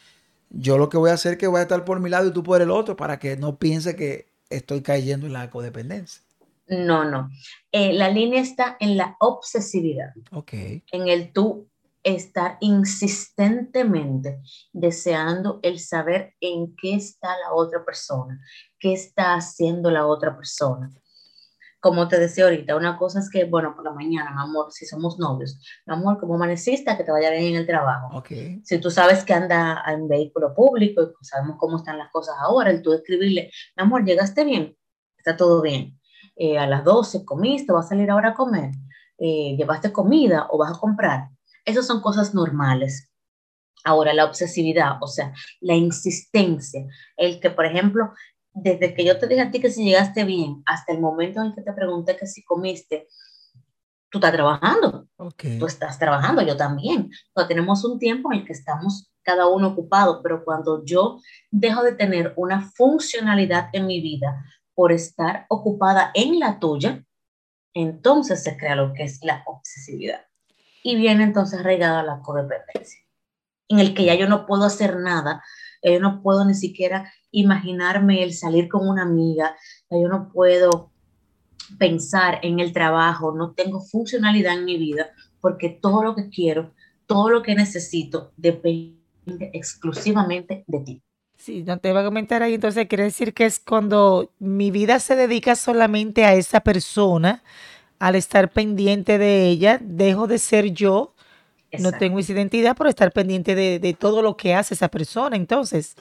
yo 0.48 0.78
lo 0.78 0.88
que 0.88 0.96
voy 0.96 1.10
a 1.10 1.14
hacer 1.14 1.32
es 1.32 1.38
que 1.38 1.48
voy 1.48 1.58
a 1.58 1.62
estar 1.62 1.84
por 1.84 1.98
mi 1.98 2.08
lado 2.08 2.28
y 2.28 2.32
tú 2.32 2.44
por 2.44 2.62
el 2.62 2.70
otro 2.70 2.94
para 2.94 3.18
que 3.18 3.36
no 3.36 3.58
piense 3.58 3.96
que 3.96 4.28
estoy 4.48 4.80
cayendo 4.80 5.26
en 5.26 5.32
la 5.32 5.50
codependencia. 5.50 6.22
No, 6.68 7.04
no. 7.04 7.30
Eh, 7.72 7.92
la 7.92 8.10
línea 8.10 8.40
está 8.40 8.76
en 8.78 8.96
la 8.96 9.16
obsesividad. 9.18 10.14
Ok. 10.30 10.52
En 10.92 11.08
el 11.08 11.32
tú 11.32 11.68
estar 12.04 12.58
insistentemente 12.60 14.40
deseando 14.72 15.58
el 15.62 15.78
saber 15.78 16.34
en 16.40 16.74
qué 16.76 16.94
está 16.94 17.28
la 17.38 17.54
otra 17.54 17.84
persona, 17.84 18.40
qué 18.82 18.92
está 18.92 19.34
haciendo 19.34 19.90
la 19.90 20.06
otra 20.06 20.36
persona. 20.36 20.90
como 21.80 22.06
te 22.06 22.16
decía 22.16 22.44
ahorita, 22.44 22.76
una 22.76 22.96
cosa 22.96 23.18
es 23.18 23.28
que, 23.28 23.44
bueno, 23.44 23.74
por 23.74 23.84
la 23.84 23.92
mañana, 23.92 24.30
mi 24.30 24.40
amor, 24.40 24.70
si 24.70 24.86
somos 24.86 25.18
novios, 25.18 25.58
mi 25.84 25.94
amor, 25.94 26.20
como 26.20 26.36
amanecista, 26.36 26.96
que 26.96 27.02
te 27.02 27.10
vaya 27.10 27.30
bien 27.30 27.54
en 27.54 27.56
el 27.56 27.66
trabajo. 27.66 28.18
Ok. 28.18 28.28
Si 28.62 28.78
tú 28.78 28.88
sabes 28.88 29.24
que 29.24 29.34
anda 29.34 29.82
en 29.88 30.06
vehículo 30.06 30.54
público 30.54 31.02
y 31.02 31.24
sabemos 31.24 31.56
cómo 31.58 31.78
están 31.78 31.98
las 31.98 32.08
cosas 32.12 32.36
ahora, 32.38 32.70
el 32.70 32.82
tú 32.82 32.92
escribirle, 32.92 33.50
mi 33.76 33.82
amor, 33.82 34.04
¿llegaste 34.04 34.44
bien? 34.44 34.76
Está 35.16 35.36
todo 35.36 35.60
bien. 35.60 35.98
Eh, 36.36 36.56
a 36.56 36.68
las 36.68 36.84
12 36.84 37.24
comiste, 37.24 37.72
vas 37.72 37.86
a 37.86 37.88
salir 37.90 38.10
ahora 38.12 38.28
a 38.28 38.34
comer, 38.34 38.70
eh, 39.18 39.56
llevaste 39.56 39.92
comida 39.92 40.46
o 40.50 40.58
vas 40.58 40.76
a 40.76 40.80
comprar. 40.80 41.30
Esas 41.64 41.86
son 41.86 42.00
cosas 42.00 42.32
normales. 42.32 43.12
Ahora, 43.84 44.14
la 44.14 44.24
obsesividad, 44.24 44.98
o 45.00 45.08
sea, 45.08 45.32
la 45.60 45.74
insistencia, 45.74 46.86
el 47.16 47.40
que, 47.40 47.50
por 47.50 47.66
ejemplo, 47.66 48.12
desde 48.54 48.94
que 48.94 49.04
yo 49.04 49.18
te 49.18 49.26
dije 49.26 49.40
a 49.40 49.50
ti 49.50 49.60
que 49.60 49.70
si 49.70 49.84
llegaste 49.84 50.24
bien 50.24 50.62
hasta 50.66 50.92
el 50.92 51.00
momento 51.00 51.42
en 51.42 51.54
que 51.54 51.62
te 51.62 51.72
pregunté 51.72 52.16
que 52.16 52.26
si 52.26 52.44
comiste, 52.44 53.08
tú 54.10 54.18
estás 54.18 54.32
trabajando. 54.32 55.08
Ok. 55.16 55.44
Tú 55.58 55.66
estás 55.66 55.98
trabajando, 55.98 56.42
yo 56.42 56.56
también. 56.56 57.10
O 57.34 57.46
tenemos 57.46 57.84
un 57.84 57.98
tiempo 57.98 58.32
en 58.32 58.40
el 58.40 58.46
que 58.46 58.52
estamos 58.52 59.10
cada 59.22 59.48
uno 59.48 59.68
ocupado, 59.68 60.20
pero 60.22 60.44
cuando 60.44 60.84
yo 60.84 61.18
dejo 61.50 61.82
de 61.82 61.92
tener 61.92 62.34
una 62.36 62.70
funcionalidad 62.72 63.68
en 63.72 63.86
mi 63.86 64.00
vida 64.00 64.44
por 64.74 64.92
estar 64.92 65.46
ocupada 65.48 66.10
en 66.14 66.38
la 66.38 66.58
tuya, 66.58 67.04
entonces 67.74 68.42
se 68.42 68.56
crea 68.56 68.76
lo 68.76 68.92
que 68.92 69.04
es 69.04 69.20
la 69.22 69.42
obsesividad. 69.46 70.26
Y 70.82 70.96
viene 70.96 71.24
entonces 71.24 71.60
arraigada 71.60 72.02
la 72.02 72.20
codependencia, 72.20 73.00
en 73.68 73.78
el 73.78 73.94
que 73.94 74.04
ya 74.04 74.14
yo 74.14 74.28
no 74.28 74.46
puedo 74.46 74.64
hacer 74.64 74.96
nada, 74.98 75.42
yo 75.82 76.00
no 76.00 76.22
puedo 76.22 76.44
ni 76.44 76.54
siquiera 76.54 77.12
imaginarme 77.30 78.22
el 78.22 78.34
salir 78.34 78.68
con 78.68 78.88
una 78.88 79.02
amiga, 79.02 79.56
yo 79.90 80.08
no 80.08 80.30
puedo 80.32 80.92
pensar 81.78 82.38
en 82.42 82.60
el 82.60 82.72
trabajo, 82.72 83.32
no 83.32 83.52
tengo 83.52 83.80
funcionalidad 83.80 84.58
en 84.58 84.64
mi 84.64 84.76
vida, 84.76 85.10
porque 85.40 85.68
todo 85.68 86.02
lo 86.02 86.14
que 86.14 86.28
quiero, 86.28 86.72
todo 87.06 87.30
lo 87.30 87.42
que 87.42 87.54
necesito 87.54 88.32
depende 88.36 89.00
exclusivamente 89.52 90.64
de 90.66 90.80
ti. 90.80 91.02
Sí, 91.36 91.64
no 91.64 91.78
te 91.78 91.88
iba 91.88 92.00
a 92.00 92.04
comentar 92.04 92.42
ahí, 92.42 92.54
entonces 92.54 92.86
quiere 92.86 93.04
decir 93.04 93.34
que 93.34 93.46
es 93.46 93.58
cuando 93.58 94.30
mi 94.38 94.70
vida 94.70 95.00
se 95.00 95.16
dedica 95.16 95.56
solamente 95.56 96.24
a 96.24 96.34
esa 96.34 96.60
persona, 96.60 97.42
al 97.98 98.14
estar 98.14 98.52
pendiente 98.52 99.18
de 99.18 99.48
ella, 99.48 99.80
dejo 99.82 100.26
de 100.26 100.38
ser 100.38 100.72
yo, 100.72 101.14
no 101.78 101.92
tengo 101.92 102.18
esa 102.18 102.32
identidad 102.32 102.76
por 102.76 102.86
estar 102.86 103.12
pendiente 103.12 103.54
de, 103.54 103.78
de 103.78 103.94
todo 103.94 104.22
lo 104.22 104.36
que 104.36 104.54
hace 104.54 104.74
esa 104.74 104.88
persona, 104.88 105.36
entonces. 105.36 105.96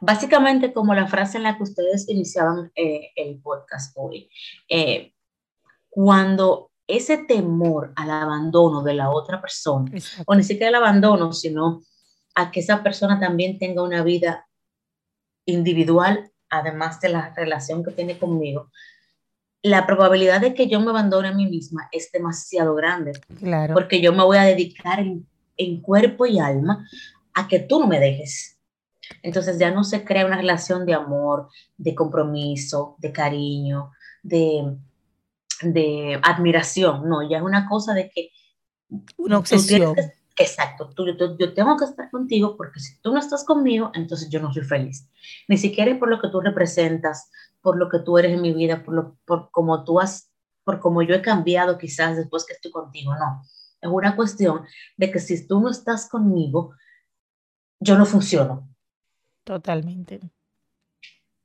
Básicamente 0.00 0.72
como 0.72 0.94
la 0.94 1.06
frase 1.06 1.38
en 1.38 1.44
la 1.44 1.56
que 1.56 1.62
ustedes 1.62 2.08
iniciaban 2.08 2.70
eh, 2.74 3.10
el 3.16 3.40
podcast 3.40 3.94
hoy, 3.96 4.28
eh, 4.68 5.14
cuando 5.88 6.70
ese 6.86 7.18
temor 7.18 7.92
al 7.96 8.10
abandono 8.10 8.82
de 8.82 8.94
la 8.94 9.10
otra 9.10 9.40
persona, 9.40 9.90
Exacto. 9.92 10.24
o 10.26 10.34
ni 10.34 10.42
siquiera 10.42 10.68
el 10.68 10.74
abandono, 10.74 11.32
sino 11.32 11.82
a 12.34 12.50
que 12.50 12.60
esa 12.60 12.82
persona 12.82 13.18
también 13.18 13.58
tenga 13.58 13.82
una 13.82 14.02
vida 14.02 14.46
individual, 15.46 16.30
además 16.50 17.00
de 17.00 17.08
la 17.08 17.32
relación 17.34 17.82
que 17.82 17.92
tiene 17.92 18.18
conmigo, 18.18 18.70
la 19.68 19.86
probabilidad 19.86 20.40
de 20.40 20.54
que 20.54 20.68
yo 20.68 20.80
me 20.80 20.90
abandone 20.90 21.28
a 21.28 21.32
mí 21.34 21.46
misma 21.46 21.88
es 21.92 22.10
demasiado 22.12 22.74
grande, 22.74 23.12
Claro. 23.38 23.74
porque 23.74 24.00
yo 24.00 24.12
me 24.12 24.22
voy 24.24 24.36
a 24.36 24.42
dedicar 24.44 25.00
en, 25.00 25.26
en 25.56 25.80
cuerpo 25.80 26.24
y 26.26 26.38
alma 26.38 26.86
a 27.34 27.48
que 27.48 27.58
tú 27.60 27.80
no 27.80 27.86
me 27.86 27.98
dejes. 27.98 28.58
Entonces 29.22 29.58
ya 29.58 29.70
no 29.70 29.82
se 29.84 30.04
crea 30.04 30.26
una 30.26 30.36
relación 30.36 30.86
de 30.86 30.94
amor, 30.94 31.48
de 31.76 31.94
compromiso, 31.94 32.96
de 32.98 33.12
cariño, 33.12 33.92
de, 34.22 34.76
de 35.62 36.18
admiración. 36.22 37.08
No, 37.08 37.28
ya 37.28 37.38
es 37.38 37.42
una 37.42 37.68
cosa 37.68 37.92
de 37.94 38.08
que 38.10 38.30
Una 39.16 39.38
tú 39.38 39.42
tienes 39.42 39.62
obsesión. 39.62 39.94
Exacto, 40.36 40.90
tú, 40.94 41.06
yo, 41.06 41.36
yo 41.38 41.54
tengo 41.54 41.76
que 41.76 41.84
estar 41.84 42.10
contigo 42.10 42.56
porque 42.56 42.80
si 42.80 43.00
tú 43.00 43.12
no 43.12 43.18
estás 43.18 43.44
conmigo, 43.44 43.90
entonces 43.94 44.28
yo 44.30 44.40
no 44.40 44.52
soy 44.52 44.64
feliz. 44.64 45.08
Ni 45.48 45.56
siquiera 45.56 45.90
es 45.90 45.98
por 45.98 46.08
lo 46.08 46.20
que 46.20 46.28
tú 46.28 46.40
representas, 46.40 47.30
por 47.60 47.78
lo 47.78 47.88
que 47.88 48.00
tú 48.00 48.18
eres 48.18 48.32
en 48.32 48.42
mi 48.42 48.52
vida, 48.52 48.82
por, 48.84 48.94
lo, 48.94 49.18
por 49.24 49.50
como 49.50 49.84
tú 49.84 50.00
has, 50.00 50.30
por 50.64 50.80
como 50.80 51.02
yo 51.02 51.14
he 51.14 51.22
cambiado 51.22 51.78
quizás 51.78 52.16
después 52.16 52.44
que 52.44 52.52
estoy 52.52 52.70
contigo, 52.70 53.14
no. 53.14 53.42
Es 53.80 53.90
una 53.90 54.16
cuestión 54.16 54.64
de 54.96 55.10
que 55.10 55.18
si 55.18 55.46
tú 55.46 55.60
no 55.60 55.70
estás 55.70 56.08
conmigo, 56.08 56.74
yo 57.80 57.96
no 57.96 58.06
funciono. 58.06 58.68
Totalmente. 59.44 60.20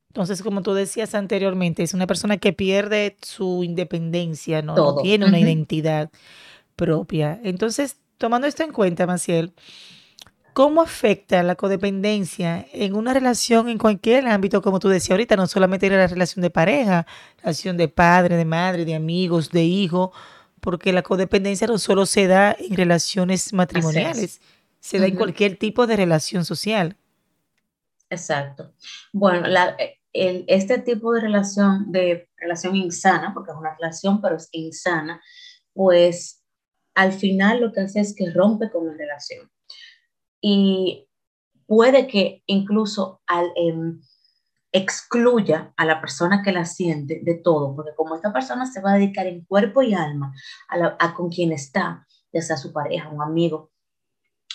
Entonces, 0.08 0.42
como 0.42 0.60
tú 0.60 0.74
decías 0.74 1.14
anteriormente, 1.14 1.82
es 1.82 1.94
una 1.94 2.06
persona 2.06 2.36
que 2.36 2.52
pierde 2.52 3.16
su 3.22 3.64
independencia, 3.64 4.60
¿no? 4.60 4.74
No 4.74 4.96
tiene 4.96 5.24
una 5.24 5.38
Ujú. 5.38 5.46
identidad 5.46 6.10
propia. 6.76 7.40
Entonces, 7.42 8.01
tomando 8.18 8.46
esto 8.46 8.62
en 8.62 8.72
cuenta, 8.72 9.06
Maciel, 9.06 9.52
¿cómo 10.52 10.82
afecta 10.82 11.42
la 11.42 11.54
codependencia 11.54 12.66
en 12.72 12.94
una 12.94 13.14
relación 13.14 13.68
en 13.68 13.78
cualquier 13.78 14.26
ámbito, 14.26 14.62
como 14.62 14.78
tú 14.78 14.88
decías 14.88 15.12
ahorita, 15.12 15.36
no 15.36 15.46
solamente 15.46 15.86
en 15.86 15.96
la 15.96 16.06
relación 16.06 16.42
de 16.42 16.50
pareja, 16.50 17.06
relación 17.38 17.76
de 17.76 17.88
padre, 17.88 18.36
de 18.36 18.44
madre, 18.44 18.84
de 18.84 18.94
amigos, 18.94 19.50
de 19.50 19.64
hijo, 19.64 20.12
porque 20.60 20.92
la 20.92 21.02
codependencia 21.02 21.66
no 21.66 21.78
solo 21.78 22.06
se 22.06 22.26
da 22.26 22.56
en 22.58 22.76
relaciones 22.76 23.52
matrimoniales, 23.52 24.40
se 24.80 24.98
da 24.98 25.06
en 25.06 25.16
cualquier 25.16 25.56
tipo 25.56 25.86
de 25.86 25.96
relación 25.96 26.44
social. 26.44 26.96
Exacto. 28.10 28.72
Bueno, 29.12 29.48
la, 29.48 29.74
el- 30.12 30.44
este 30.48 30.78
tipo 30.78 31.12
de 31.14 31.20
relación, 31.22 31.90
de 31.90 32.28
relación 32.36 32.76
insana, 32.76 33.32
porque 33.32 33.52
es 33.52 33.56
una 33.56 33.74
relación, 33.74 34.20
pero 34.20 34.36
es 34.36 34.48
insana, 34.52 35.20
pues 35.72 36.41
al 36.94 37.12
final 37.12 37.60
lo 37.60 37.72
que 37.72 37.80
hace 37.80 38.00
es 38.00 38.14
que 38.16 38.30
rompe 38.30 38.70
con 38.70 38.86
la 38.86 38.94
relación. 38.94 39.50
Y 40.40 41.08
puede 41.66 42.06
que 42.06 42.42
incluso 42.46 43.22
al, 43.26 43.52
em, 43.56 44.00
excluya 44.72 45.72
a 45.76 45.84
la 45.84 46.00
persona 46.00 46.42
que 46.42 46.52
la 46.52 46.64
siente 46.64 47.20
de 47.22 47.34
todo, 47.34 47.76
porque 47.76 47.94
como 47.94 48.14
esta 48.14 48.32
persona 48.32 48.66
se 48.66 48.80
va 48.80 48.92
a 48.92 48.96
dedicar 48.96 49.26
en 49.26 49.44
cuerpo 49.44 49.82
y 49.82 49.94
alma 49.94 50.32
a, 50.68 50.96
a 50.98 51.14
con 51.14 51.28
quien 51.28 51.52
está, 51.52 52.06
ya 52.32 52.40
sea 52.40 52.56
su 52.56 52.72
pareja, 52.72 53.10
un 53.10 53.22
amigo, 53.22 53.70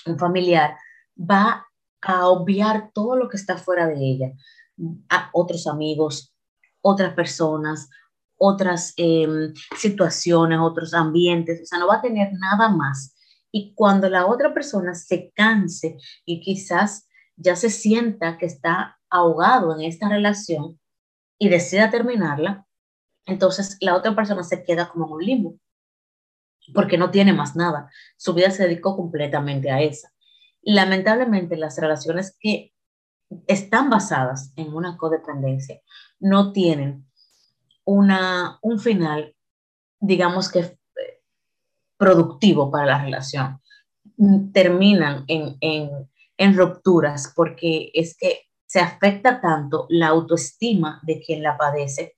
un 0.06 0.18
familiar, 0.18 0.76
va 1.18 1.68
a 2.02 2.28
obviar 2.28 2.92
todo 2.94 3.16
lo 3.16 3.30
que 3.30 3.38
está 3.38 3.58
fuera 3.58 3.88
de 3.88 3.96
ella, 3.96 4.32
a 5.10 5.30
otros 5.34 5.68
amigos, 5.68 6.34
otras 6.82 7.14
personas, 7.14 7.90
otras 8.38 8.94
em, 8.98 9.54
situaciones, 9.76 10.60
otros 10.62 10.94
ambientes, 10.94 11.62
o 11.62 11.66
sea, 11.66 11.80
no 11.80 11.88
va 11.88 11.96
a 11.96 12.02
tener 12.02 12.32
nada 12.34 12.70
más. 12.70 13.16
Y 13.52 13.74
cuando 13.76 14.10
la 14.10 14.26
otra 14.26 14.54
persona 14.54 14.94
se 14.94 15.32
canse 15.36 15.98
y 16.26 16.42
quizás 16.42 17.08
ya 17.36 17.56
se 17.56 17.70
sienta 17.70 18.38
que 18.38 18.46
está 18.46 19.00
ahogado 19.10 19.74
en 19.76 19.82
esta 19.82 20.10
relación 20.10 20.80
y 21.40 21.50
decida 21.50 21.90
terminarla, 21.90 22.66
entonces 23.26 23.78
la 23.82 23.96
otra 23.96 24.16
persona 24.16 24.44
se 24.44 24.64
queda 24.64 24.90
como 24.90 25.08
en 25.08 25.14
un 25.14 25.24
limbo, 25.24 25.60
porque 26.74 26.98
no 26.98 27.12
tiene 27.12 27.34
más 27.34 27.56
nada. 27.56 27.90
Su 28.18 28.34
vida 28.34 28.52
se 28.52 28.64
dedicó 28.64 28.96
completamente 28.96 29.72
a 29.72 29.82
esa. 29.82 30.12
Lamentablemente, 30.62 31.58
las 31.58 31.78
relaciones 31.78 32.36
que 32.40 32.74
están 33.48 33.90
basadas 33.90 34.54
en 34.56 34.74
una 34.74 34.98
codependencia 34.98 35.82
no 36.20 36.52
tienen 36.52 37.07
una, 37.88 38.60
un 38.62 38.80
final, 38.80 39.34
digamos 40.00 40.52
que 40.52 40.60
eh, 40.60 40.78
productivo 41.98 42.70
para 42.70 42.86
la 42.86 43.04
relación. 43.04 43.62
Terminan 44.54 45.24
en, 45.28 45.58
en, 45.62 46.10
en 46.38 46.58
rupturas 46.58 47.32
porque 47.34 47.90
es 47.94 48.18
que 48.18 48.42
se 48.66 48.82
afecta 48.82 49.40
tanto 49.40 49.86
la 49.90 50.08
autoestima 50.08 51.00
de 51.04 51.22
quien 51.22 51.42
la 51.42 51.58
padece, 51.58 52.18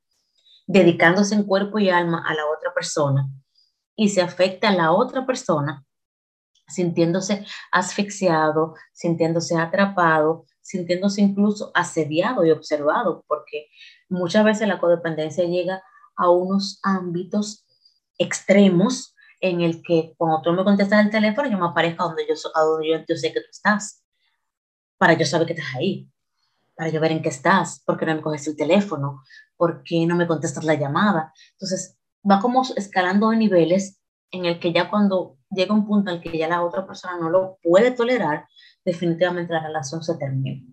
dedicándose 0.66 1.36
en 1.36 1.44
cuerpo 1.44 1.78
y 1.78 1.90
alma 1.90 2.24
a 2.28 2.34
la 2.34 2.48
otra 2.48 2.74
persona, 2.74 3.30
y 3.96 4.10
se 4.10 4.22
afecta 4.22 4.70
a 4.70 4.76
la 4.76 4.92
otra 4.92 5.26
persona 5.28 5.86
sintiéndose 6.68 7.46
asfixiado, 7.72 8.76
sintiéndose 8.94 9.56
atrapado, 9.56 10.46
sintiéndose 10.62 11.22
incluso 11.22 11.72
asediado 11.74 12.46
y 12.46 12.52
observado, 12.52 13.24
porque 13.28 13.68
muchas 14.10 14.44
veces 14.44 14.68
la 14.68 14.80
codependencia 14.80 15.46
llega 15.46 15.82
a 16.16 16.30
unos 16.30 16.80
ámbitos 16.84 17.66
extremos 18.18 19.16
en 19.40 19.62
el 19.62 19.82
que 19.82 20.14
cuando 20.18 20.42
tú 20.42 20.52
me 20.52 20.64
contestas 20.64 21.06
el 21.06 21.12
teléfono, 21.12 21.50
yo 21.50 21.58
me 21.58 21.68
aparezco 21.68 22.04
donde 22.04 22.26
yo, 22.28 22.36
sé 22.36 23.34
que 23.34 23.40
tú 23.40 23.48
estás, 23.50 24.04
para 24.98 25.14
yo 25.14 25.26
saber 25.26 25.48
que 25.48 25.54
estás 25.54 25.76
ahí, 25.76 26.10
para 26.76 26.90
yo 26.90 27.00
ver 27.00 27.14
en 27.14 27.22
qué 27.22 27.30
estás, 27.30 27.82
por 27.86 27.98
qué 27.98 28.06
no 28.06 28.16
me 28.16 28.22
coges 28.22 28.48
el 28.48 28.58
teléfono, 28.58 29.24
por 29.56 29.82
qué 29.84 30.06
no 30.06 30.16
me 30.16 30.28
contestas 30.28 30.66
la 30.66 30.76
llamada. 30.76 31.34
Entonces, 31.54 31.98
va 32.30 32.40
como 32.42 32.64
escalando 32.76 33.30
de 33.30 33.38
niveles 33.38 34.00
en 34.32 34.46
el 34.46 34.60
que 34.60 34.74
ya 34.74 34.90
cuando 34.90 35.38
llega 35.50 35.74
un 35.74 35.88
punto 35.88 36.12
en 36.12 36.18
el 36.18 36.22
que 36.22 36.38
ya 36.38 36.48
la 36.48 36.64
otra 36.64 36.86
persona 36.86 37.18
no 37.18 37.30
lo 37.30 37.58
puede 37.64 37.92
tolerar, 37.92 38.46
definitivamente 38.84 39.54
la 39.54 39.66
relación 39.66 40.04
se 40.04 40.18
termina. 40.18 40.66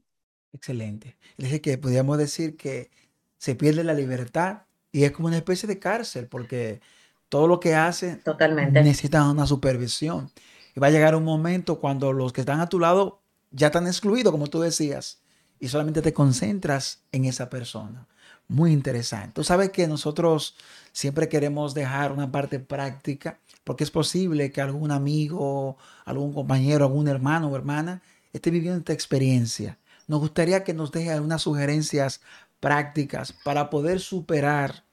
Excelente. 0.53 1.17
Es 1.39 1.61
que 1.61 1.79
podríamos 1.79 2.19
decir 2.19 2.57
que 2.57 2.91
se 3.39 3.55
pierde 3.55 3.85
la 3.85 3.95
libertad 3.95 4.63
Y 4.93 5.05
es 5.05 5.13
como 5.13 5.29
una 5.29 5.37
especie 5.37 5.67
de 5.67 5.79
cárcel 5.79 6.27
porque 6.27 6.81
todo 7.29 7.47
lo 7.49 7.61
que 7.61 7.75
hace 7.75 8.17
Totalmente. 8.17 8.83
necesita 8.83 9.29
una 9.29 9.47
supervisión. 9.47 10.31
Y 10.75 10.81
va 10.81 10.89
a 10.89 10.91
llegar 10.91 11.15
un 11.15 11.25
momento 11.25 11.81
cuando 11.81 12.13
los 12.13 12.33
que 12.33 12.41
están 12.43 12.61
a 12.61 12.69
tu 12.69 12.79
lado 12.79 13.21
ya 13.51 13.69
están 13.69 13.87
excluidos, 13.87 14.33
como 14.33 14.47
tú 14.47 14.61
decías, 14.61 15.21
y 15.59 15.69
solamente 15.69 16.03
te 16.03 16.13
concentras 16.13 17.03
en 17.13 17.25
esa 17.25 17.49
persona. 17.51 18.07
Muy 18.49 18.73
interesante. 18.73 19.33
Tú 19.35 19.45
sabes 19.45 19.71
que 19.71 19.87
nosotros 19.89 20.55
siempre 20.93 21.29
queremos 21.29 21.75
dejar 21.75 22.13
una 22.13 22.31
parte 22.31 22.61
práctica, 22.61 23.39
porque 23.65 23.85
es 23.85 23.91
posible 23.91 24.53
que 24.53 24.61
algún 24.61 24.91
amigo, 24.93 25.77
algún 26.05 26.33
compañero, 26.33 26.85
algún 26.85 27.09
hermano 27.09 27.49
o 27.49 27.57
hermana 27.57 28.03
esté 28.33 28.51
viviendo 28.51 28.79
esta 28.79 28.93
experiencia. 28.93 29.79
Nos 30.07 30.21
gustaría 30.21 30.63
que 30.63 30.75
nos 30.75 30.93
deje 30.93 31.11
algunas 31.11 31.43
sugerencias 31.43 32.21
prácticas 32.61 33.33
para 33.33 33.71
poder 33.71 34.01
superar 34.01 34.85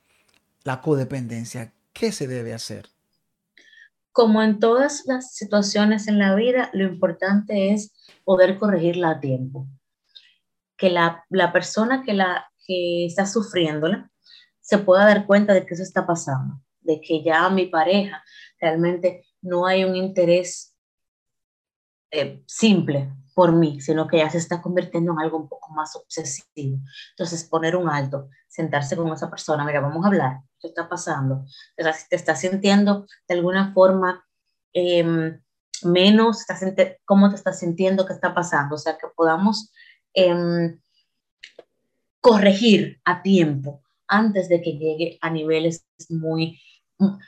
la 0.64 0.82
codependencia. 0.82 1.74
¿Qué 1.94 2.12
se 2.12 2.28
debe 2.28 2.54
hacer? 2.54 2.88
Como 4.12 4.42
en 4.42 4.60
todas 4.60 5.04
las 5.06 5.36
situaciones 5.36 6.08
en 6.08 6.20
la 6.20 6.36
vida, 6.36 6.70
lo 6.74 6.86
importante 6.86 7.74
es 7.74 7.94
poder 8.24 8.60
corregirla 8.60 9.12
a 9.12 9.20
tiempo. 9.20 9.68
Que 10.78 10.90
la, 10.90 11.26
persona 11.52 12.04
que, 12.04 12.14
la, 12.14 12.52
que 12.66 13.06
está 13.06 13.26
sufriéndola 13.26 14.12
se 14.60 14.78
pueda 14.78 15.06
dar 15.06 15.26
cuenta 15.26 15.54
de 15.54 15.66
que 15.66 15.74
eso 15.74 15.84
está 15.84 16.06
pasando, 16.06 16.62
de 16.82 17.02
que 17.02 17.24
ya 17.24 17.50
mi 17.50 17.68
pareja 17.68 18.24
realmente 18.60 19.26
no 19.42 19.66
hay 19.66 19.84
un 19.84 19.96
interés 19.96 20.76
eh, 22.12 22.44
simple 22.46 23.12
por 23.34 23.52
mí, 23.52 23.82
sino 23.82 24.08
que 24.08 24.18
ya 24.18 24.30
se 24.30 24.38
está 24.38 24.62
convirtiendo 24.62 25.12
en 25.14 25.20
algo 25.20 25.38
un 25.38 25.50
poco 25.50 25.72
más 25.74 25.96
obsesivo. 25.96 26.80
Entonces, 27.12 27.44
poner 27.46 27.76
un 27.76 27.90
alto, 27.90 28.30
sentarse 28.48 28.96
con 28.96 29.12
esa 29.12 29.30
persona, 29.30 29.66
mira, 29.66 29.82
vamos 29.82 30.04
a 30.04 30.08
hablar, 30.08 30.40
¿qué 30.60 30.68
está 30.68 30.88
pasando? 30.88 31.46
Si 31.48 32.10
te 32.10 32.16
estás 32.16 32.40
sintiendo 32.40 33.06
de 33.28 33.36
alguna 33.36 33.74
forma 33.74 34.26
em, 34.74 35.42
menos, 35.84 36.46
cómo 37.06 37.30
te 37.30 37.36
estás 37.36 37.60
sintiendo, 37.60 38.06
qué 38.06 38.14
está 38.14 38.34
pasando, 38.34 38.76
o 38.76 38.78
sea, 38.78 38.98
que 38.98 39.08
podamos 39.16 39.72
em, 40.14 40.80
corregir 42.22 43.02
a 43.04 43.22
tiempo 43.22 43.84
antes 44.08 44.48
de 44.48 44.62
que 44.62 44.74
llegue 44.78 45.18
a 45.22 45.30
niveles 45.30 45.86
muy 46.10 46.60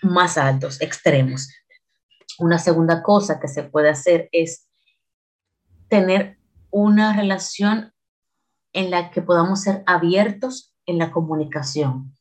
más 0.01 0.37
altos, 0.37 0.81
extremos. 0.81 1.49
Una 2.39 2.59
segunda 2.59 3.01
cosa 3.01 3.39
que 3.39 3.47
se 3.47 3.63
puede 3.63 3.89
hacer 3.89 4.29
es 4.31 4.64
tener 5.87 6.37
una 6.71 7.15
relación 7.15 7.93
en 8.73 8.91
la 8.91 9.09
que 9.09 9.21
podamos 9.21 9.61
ser 9.61 9.83
abiertos 9.85 10.75
en 10.85 10.97
la 10.97 11.11
comunicación. 11.11 12.13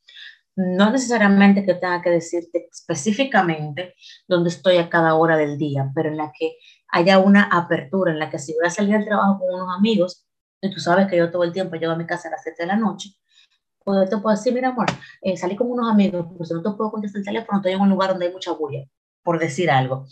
No 0.56 0.90
necesariamente 0.90 1.66
que 1.66 1.74
tenga 1.74 2.00
que 2.00 2.10
decirte 2.10 2.68
específicamente 2.70 3.94
dónde 4.28 4.50
estoy 4.50 4.76
a 4.76 4.88
cada 4.88 5.14
hora 5.14 5.36
del 5.36 5.58
día, 5.58 5.90
pero 5.94 6.10
en 6.10 6.16
la 6.16 6.32
que 6.38 6.56
haya 6.88 7.18
una 7.18 7.42
apertura, 7.44 8.12
en 8.12 8.20
la 8.20 8.30
que 8.30 8.38
si 8.38 8.54
voy 8.54 8.66
a 8.66 8.70
salir 8.70 8.94
al 8.94 9.04
trabajo 9.04 9.40
con 9.40 9.52
unos 9.52 9.76
amigos, 9.76 10.24
y 10.60 10.72
tú 10.72 10.78
sabes 10.78 11.08
que 11.08 11.16
yo 11.16 11.30
todo 11.30 11.42
el 11.42 11.52
tiempo 11.52 11.74
llego 11.74 11.92
a 11.92 11.96
mi 11.96 12.06
casa 12.06 12.28
a 12.28 12.32
las 12.32 12.42
7 12.44 12.62
de 12.62 12.66
la 12.68 12.76
noche, 12.76 13.10
pues 13.84 14.08
te 14.08 14.16
puedo 14.16 14.34
decir, 14.34 14.54
mira 14.54 14.68
amor, 14.68 14.86
eh, 15.20 15.36
salí 15.36 15.56
con 15.56 15.70
unos 15.70 15.90
amigos, 15.90 16.26
pues 16.38 16.50
no 16.52 16.62
te 16.62 16.70
puedo 16.70 16.90
contestar 16.90 17.18
el 17.18 17.24
teléfono, 17.24 17.58
estoy 17.58 17.72
en 17.72 17.80
un 17.80 17.90
lugar 17.90 18.10
donde 18.10 18.26
hay 18.26 18.32
mucha 18.32 18.52
bulla, 18.52 18.84
por 19.22 19.38
decir 19.38 19.70
algo. 19.70 20.06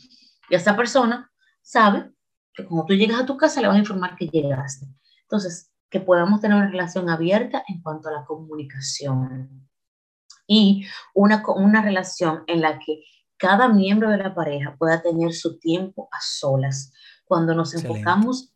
Y 0.51 0.57
esa 0.57 0.77
persona 0.77 1.31
sabe 1.63 2.12
que 2.55 2.65
como 2.67 2.85
tú 2.85 2.95
llegas 2.95 3.21
a 3.21 3.27
tu 3.27 3.37
casa 3.37 3.61
le 3.61 3.69
vas 3.69 3.77
a 3.77 3.81
informar 3.81 4.17
que 4.17 4.27
llegaste. 4.27 4.87
Entonces, 5.23 5.71
que 5.89 6.01
podamos 6.01 6.41
tener 6.41 6.57
una 6.57 6.71
relación 6.71 7.11
abierta 7.11 7.63
en 7.69 7.83
cuanto 7.83 8.09
a 8.09 8.13
la 8.13 8.25
comunicación 8.25 9.69
y 10.47 10.87
una, 11.15 11.43
una 11.55 11.83
relación 11.83 12.45
en 12.47 12.63
la 12.63 12.79
que 12.79 13.03
cada 13.37 13.69
miembro 13.69 14.11
de 14.11 14.19
la 14.19 14.35
pareja 14.35 14.77
pueda 14.79 15.03
tener 15.03 15.33
su 15.33 15.59
tiempo 15.59 16.09
a 16.13 16.19
solas. 16.21 16.93
Cuando 17.25 17.55
nos 17.55 17.75
enfocamos 17.75 18.53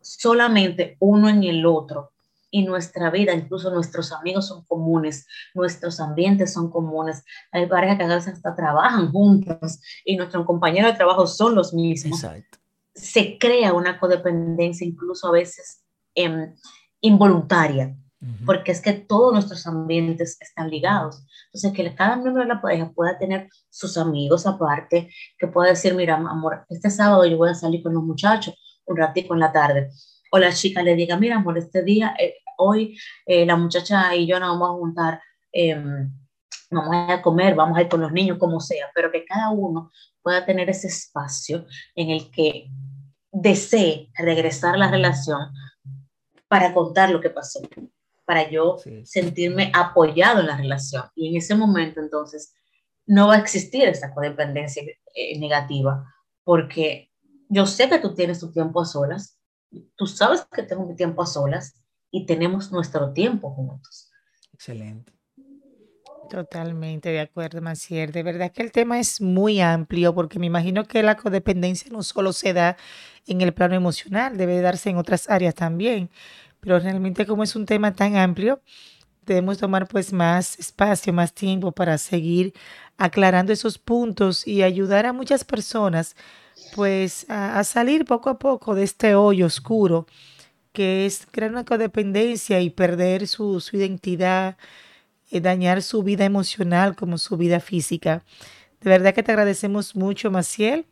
solamente 0.00 0.96
uno 0.98 1.28
en 1.28 1.44
el 1.44 1.66
otro 1.66 2.12
y 2.50 2.62
nuestra 2.62 3.10
vida, 3.10 3.34
incluso 3.34 3.70
nuestros 3.70 4.12
amigos 4.12 4.48
son 4.48 4.64
comunes, 4.64 5.26
nuestros 5.54 6.00
ambientes 6.00 6.52
son 6.52 6.70
comunes. 6.70 7.24
Hay 7.52 7.66
parejas 7.66 7.98
que 7.98 8.04
a 8.04 8.08
veces 8.08 8.34
hasta 8.34 8.54
trabajan 8.54 9.12
juntos 9.12 9.80
y 10.04 10.16
nuestros 10.16 10.46
compañeros 10.46 10.92
de 10.92 10.96
trabajo 10.96 11.26
son 11.26 11.54
los 11.54 11.74
mismos. 11.74 12.24
Exacto 12.24 12.59
se 12.94 13.38
crea 13.38 13.72
una 13.72 13.98
codependencia 13.98 14.86
incluso 14.86 15.28
a 15.28 15.32
veces 15.32 15.84
em, 16.14 16.54
involuntaria, 17.00 17.96
porque 18.44 18.72
es 18.72 18.82
que 18.82 18.92
todos 18.92 19.32
nuestros 19.32 19.66
ambientes 19.66 20.36
están 20.40 20.68
ligados. 20.68 21.24
Entonces, 21.46 21.72
que 21.72 21.94
cada 21.94 22.16
miembro 22.16 22.42
de 22.42 22.48
la 22.48 22.60
pareja 22.60 22.92
pueda 22.94 23.18
tener 23.18 23.48
sus 23.70 23.96
amigos 23.96 24.46
aparte, 24.46 25.08
que 25.38 25.46
pueda 25.46 25.70
decir, 25.70 25.94
mira, 25.94 26.16
amor, 26.16 26.66
este 26.68 26.90
sábado 26.90 27.24
yo 27.24 27.38
voy 27.38 27.48
a 27.48 27.54
salir 27.54 27.82
con 27.82 27.94
los 27.94 28.02
muchachos 28.02 28.54
un 28.84 28.96
ratito 28.96 29.32
en 29.32 29.40
la 29.40 29.52
tarde. 29.52 29.90
O 30.32 30.38
la 30.38 30.52
chica 30.52 30.82
le 30.82 30.94
diga, 30.94 31.16
mira, 31.16 31.36
amor, 31.36 31.56
este 31.56 31.82
día, 31.82 32.14
eh, 32.18 32.34
hoy 32.58 32.98
eh, 33.26 33.46
la 33.46 33.56
muchacha 33.56 34.14
y 34.14 34.26
yo 34.26 34.38
nos 34.38 34.50
vamos 34.50 34.68
a 34.68 34.78
juntar, 34.78 35.22
em, 35.52 36.12
vamos 36.70 37.10
a 37.10 37.20
comer, 37.20 37.54
vamos 37.54 37.76
a 37.76 37.82
ir 37.82 37.88
con 37.88 38.00
los 38.00 38.12
niños, 38.12 38.38
como 38.38 38.60
sea, 38.60 38.86
pero 38.94 39.10
que 39.10 39.24
cada 39.24 39.50
uno 39.50 39.90
pueda 40.22 40.44
tener 40.44 40.70
ese 40.70 40.86
espacio 40.86 41.66
en 41.94 42.10
el 42.10 42.30
que 42.30 42.70
desee 43.32 44.10
regresar 44.14 44.74
a 44.74 44.78
la 44.78 44.90
relación 44.90 45.40
para 46.48 46.72
contar 46.74 47.10
lo 47.10 47.20
que 47.20 47.30
pasó, 47.30 47.60
para 48.24 48.48
yo 48.48 48.76
sentirme 49.04 49.70
apoyado 49.74 50.40
en 50.40 50.46
la 50.46 50.56
relación. 50.56 51.04
Y 51.14 51.28
en 51.28 51.36
ese 51.36 51.54
momento 51.54 52.00
entonces 52.00 52.54
no 53.06 53.28
va 53.28 53.34
a 53.34 53.38
existir 53.38 53.84
esa 53.84 54.14
codependencia 54.14 54.82
eh, 55.14 55.38
negativa, 55.38 56.12
porque 56.44 57.10
yo 57.48 57.66
sé 57.66 57.88
que 57.88 57.98
tú 57.98 58.14
tienes 58.14 58.40
tu 58.40 58.52
tiempo 58.52 58.80
a 58.80 58.84
solas, 58.84 59.38
tú 59.96 60.06
sabes 60.06 60.46
que 60.52 60.62
tengo 60.62 60.86
mi 60.86 60.94
tiempo 60.94 61.22
a 61.22 61.26
solas 61.26 61.80
y 62.10 62.26
tenemos 62.26 62.70
nuestro 62.72 63.12
tiempo 63.12 63.50
juntos. 63.50 64.10
Excelente. 64.52 65.19
Totalmente 66.30 67.08
de 67.08 67.18
acuerdo, 67.18 67.60
Macier. 67.60 68.12
De 68.12 68.22
verdad 68.22 68.52
que 68.52 68.62
el 68.62 68.70
tema 68.70 69.00
es 69.00 69.20
muy 69.20 69.60
amplio 69.60 70.14
porque 70.14 70.38
me 70.38 70.46
imagino 70.46 70.86
que 70.86 71.02
la 71.02 71.16
codependencia 71.16 71.90
no 71.90 72.04
solo 72.04 72.32
se 72.32 72.52
da 72.52 72.76
en 73.26 73.40
el 73.40 73.52
plano 73.52 73.74
emocional, 73.74 74.36
debe 74.36 74.60
darse 74.60 74.90
en 74.90 74.96
otras 74.96 75.28
áreas 75.28 75.56
también. 75.56 76.08
Pero 76.60 76.78
realmente 76.78 77.26
como 77.26 77.42
es 77.42 77.56
un 77.56 77.66
tema 77.66 77.94
tan 77.94 78.16
amplio, 78.16 78.62
debemos 79.26 79.58
tomar 79.58 79.88
pues 79.88 80.12
más 80.12 80.56
espacio, 80.60 81.12
más 81.12 81.34
tiempo 81.34 81.72
para 81.72 81.98
seguir 81.98 82.54
aclarando 82.96 83.52
esos 83.52 83.78
puntos 83.78 84.46
y 84.46 84.62
ayudar 84.62 85.06
a 85.06 85.12
muchas 85.12 85.42
personas 85.44 86.14
pues 86.76 87.26
a, 87.28 87.64
salir 87.64 88.04
poco 88.04 88.30
a 88.30 88.38
poco 88.38 88.76
de 88.76 88.84
este 88.84 89.16
hoyo 89.16 89.46
oscuro 89.46 90.06
que 90.72 91.06
es 91.06 91.26
crear 91.28 91.50
una 91.50 91.64
codependencia 91.64 92.60
y 92.60 92.70
perder 92.70 93.26
su, 93.26 93.60
su 93.60 93.76
identidad 93.76 94.56
eh, 95.30 95.40
dañar 95.40 95.82
su 95.82 96.02
vida 96.02 96.24
emocional 96.24 96.96
como 96.96 97.18
su 97.18 97.36
vida 97.36 97.60
física. 97.60 98.22
De 98.80 98.90
verdad 98.90 99.14
que 99.14 99.22
te 99.22 99.32
agradecemos 99.32 99.94
mucho, 99.94 100.30
Maciel. 100.30 100.86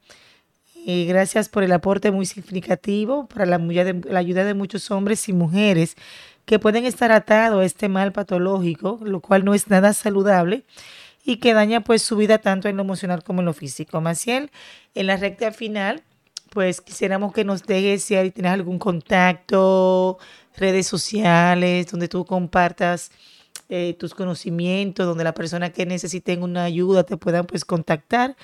Y 0.74 1.07
gracias 1.07 1.48
por 1.48 1.64
el 1.64 1.72
aporte 1.72 2.11
muy 2.11 2.24
significativo 2.24 3.27
para 3.27 3.44
la, 3.46 3.59
la 3.59 4.18
ayuda 4.18 4.44
de 4.44 4.55
muchos 4.55 4.90
hombres 4.90 5.29
y 5.29 5.33
mujeres 5.33 5.96
que 6.44 6.59
pueden 6.59 6.87
estar 6.87 7.12
atados 7.12 7.61
a 7.61 7.64
este 7.64 7.88
mal 7.88 8.12
patológico, 8.12 8.98
lo 9.03 9.20
cual 9.20 9.44
no 9.44 9.55
es 9.55 9.68
nada 9.68 9.92
saludable 9.92 10.64
y 11.24 11.37
que 11.37 11.53
daña 11.53 11.83
pues 11.83 12.01
su 12.01 12.16
vida 12.16 12.38
tanto 12.38 12.68
en 12.68 12.77
lo 12.77 12.83
emocional 12.83 13.22
como 13.22 13.40
en 13.40 13.46
lo 13.46 13.53
físico. 13.53 14.01
Maciel, 14.01 14.51
en 14.94 15.09
la 15.09 15.18
recta 15.18 15.53
final, 15.53 16.03
pues 16.51 16.81
quisiéramos 16.81 17.35
que 17.35 17.44
nos 17.44 17.64
dejes 17.64 18.05
si 18.05 18.14
tienes 18.31 18.53
algún 18.53 18.79
contacto, 18.79 20.18
redes 20.57 20.87
sociales, 20.87 21.87
donde 21.88 22.09
tú 22.09 22.24
compartas 22.24 23.11
eh, 23.70 23.94
tus 23.98 24.14
conocimientos, 24.14 25.04
donde 25.07 25.24
la 25.24 25.35
persona 25.35 25.70
que 25.70 25.85
necesiten 25.85 26.42
una 26.42 26.64
ayuda 26.64 27.04
te 27.04 27.18
puedan 27.18 27.46
pues 27.46 27.66
contactar. 27.66 28.35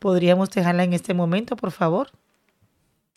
¿Podríamos 0.00 0.50
dejarla 0.50 0.82
en 0.82 0.92
este 0.92 1.14
momento, 1.14 1.54
por 1.54 1.70
favor? 1.70 2.10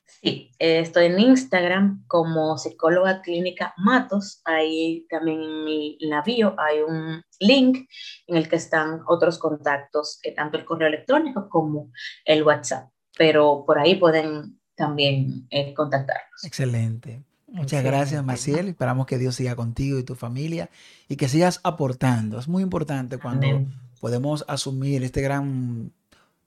Sí, 0.06 0.52
eh, 0.60 0.80
estoy 0.80 1.06
en 1.06 1.20
Instagram 1.20 2.06
como 2.08 2.60
psicóloga 2.60 3.24
clínica 3.24 3.74
Matos. 3.78 4.42
Ahí 4.46 5.08
también 5.10 5.40
en, 5.42 6.10
la 6.10 6.22
bio 6.22 6.56
hay 6.60 6.82
un 6.82 7.24
link 7.40 7.90
en 8.28 8.38
el 8.38 8.48
que 8.48 8.58
están 8.58 9.02
otros 9.08 9.40
contactos, 9.40 10.20
eh, 10.22 10.36
tanto 10.36 10.60
el 10.60 10.66
correo 10.66 10.88
electrónico 10.88 11.50
como 11.50 11.92
el 12.26 12.44
WhatsApp. 12.44 12.92
Pero 13.18 13.64
por 13.66 13.80
ahí 13.80 13.96
pueden 13.96 14.60
también 14.76 15.48
contactarnos. 15.76 16.44
Excelente. 16.44 17.24
Muchas 17.48 17.84
gracias, 17.84 18.24
Maciel. 18.24 18.68
Esperamos 18.68 19.06
que 19.06 19.18
Dios 19.18 19.36
siga 19.36 19.56
contigo 19.56 20.00
y 20.00 20.04
tu 20.04 20.16
familia 20.16 20.70
y 21.08 21.16
que 21.16 21.30
sigas 21.30 21.60
aportando. 21.64 22.40
Es 22.40 22.48
muy 22.48 22.64
importante 22.64 23.18
cuando 23.18 23.66
podemos 24.00 24.44
asumir 24.48 25.04
este 25.04 25.22
gran 25.22 25.92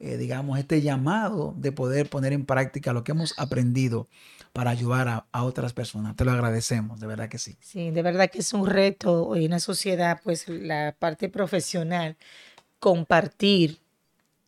eh, 0.01 0.17
digamos, 0.17 0.61
este 0.61 0.81
llamado 0.81 1.55
de 1.57 1.73
poder 1.73 2.09
poner 2.09 2.33
en 2.33 2.47
práctica 2.47 2.93
lo 2.93 3.03
que 3.03 3.11
hemos 3.11 3.35
aprendido 3.37 4.07
para 4.53 4.71
ayudar 4.71 5.09
a, 5.09 5.27
a, 5.33 5.43
otras 5.43 5.73
personas. 5.73 6.15
Te 6.15 6.25
lo 6.25 6.31
agradecemos, 6.31 7.01
de 7.01 7.09
verdad 7.09 7.29
que 7.29 7.39
sí. 7.39 7.57
Sí, 7.61 7.91
de 7.91 8.03
verdad 8.03 8.31
que 8.31 8.39
es 8.39 8.53
un 8.53 8.69
reto 8.69 9.35
en 9.35 9.47
una 9.47 9.59
sociedad, 9.59 10.21
pues 10.23 10.49
la 10.49 10.95
parte 10.97 11.29
profesional, 11.29 12.17
compartir 12.79 13.81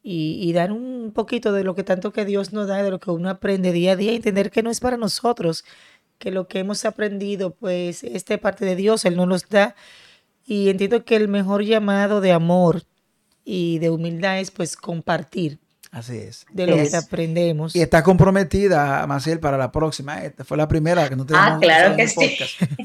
y, 0.04 0.38
y, 0.40 0.52
dar 0.52 0.70
un 0.70 1.10
poquito 1.12 1.52
de 1.52 1.64
lo 1.64 1.74
que 1.74 1.82
tanto 1.82 2.12
que 2.12 2.24
Dios 2.24 2.52
nos 2.52 2.68
da, 2.68 2.80
de 2.84 2.90
lo 2.92 3.00
que 3.00 3.10
uno 3.10 3.28
aprende 3.28 3.72
día 3.72 3.92
a 3.92 3.96
día, 3.96 4.12
entender 4.12 4.52
que 4.52 4.62
no 4.62 4.70
es 4.70 4.78
para 4.78 4.96
nosotros, 4.96 5.64
que 6.20 6.30
lo 6.30 6.46
que 6.46 6.60
hemos 6.60 6.84
aprendido, 6.84 7.54
pues, 7.54 8.04
esta 8.04 8.36
parte 8.38 8.64
de 8.64 8.76
Dios, 8.76 9.04
Él 9.04 9.16
no 9.16 9.26
nos 9.26 9.48
da. 9.48 9.74
Y 10.46 10.68
entiendo 10.68 11.04
que 11.04 11.16
el 11.16 11.28
mejor 11.28 11.64
llamado 11.64 12.20
de 12.20 12.30
amor 12.30 12.82
y 13.44 13.78
de 13.78 13.90
humildad 13.90 14.38
es, 14.38 14.50
pues, 14.50 14.76
compartir. 14.76 15.58
Así 15.90 16.18
es. 16.18 16.46
De 16.52 16.66
lo 16.66 16.76
es. 16.76 16.90
que 16.90 16.96
aprendemos. 16.98 17.74
Y 17.74 17.80
está 17.80 18.02
comprometida, 18.02 19.04
Maciel, 19.06 19.40
para 19.40 19.56
la 19.56 19.72
próxima. 19.72 20.22
Esta 20.22 20.44
fue 20.44 20.56
la 20.56 20.68
primera 20.68 21.08
que 21.08 21.16
no 21.16 21.26
tenemos 21.26 21.52
ah, 21.54 21.58
claro 21.60 21.96
que 21.96 22.06
sí. 22.06 22.36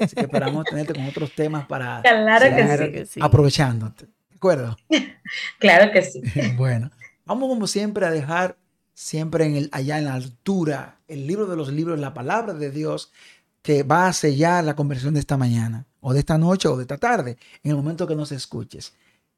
Así 0.02 0.15
que 0.15 0.21
esperamos 0.21 0.65
tenerte 0.65 0.93
con 0.93 1.06
otros 1.06 1.32
temas 1.34 1.67
para 1.67 2.02
claro 2.04 2.56
que, 2.56 2.86
sí. 2.86 2.91
que 2.91 3.06
sí. 3.06 3.19
aprovechándote. 3.21 4.06
¿De 4.06 4.36
acuerdo? 4.38 4.78
claro 5.60 5.91
que 5.91 6.02
sí. 6.02 6.21
bueno, 6.58 6.89
vamos 7.26 7.50
como 7.50 7.67
siempre 7.67 8.06
a 8.06 8.12
dejar 8.12 8.58
siempre 8.96 9.46
en 9.46 9.56
el, 9.56 9.70
allá 9.72 10.00
en 10.00 10.06
la 10.06 10.16
altura, 10.16 11.02
el 11.08 11.28
libro 11.28 11.46
de 11.46 11.56
los 11.56 11.72
libros, 11.72 12.00
la 12.00 12.16
palabra 12.16 12.54
de 12.56 12.72
Dios, 12.72 13.12
que 13.62 13.84
va 13.84 14.08
a 14.08 14.14
sellar 14.14 14.64
la 14.64 14.76
conversión 14.76 15.14
de 15.14 15.20
esta 15.20 15.38
mañana, 15.38 15.86
o 16.00 16.14
de 16.14 16.20
esta 16.20 16.38
noche, 16.38 16.68
o 16.68 16.78
de 16.78 16.84
esta 16.84 16.98
tarde, 16.98 17.38
en 17.62 17.72
el 17.72 17.78
momento 17.78 18.08
que 18.08 18.16
nos 18.16 18.32
escuches. 18.32 18.94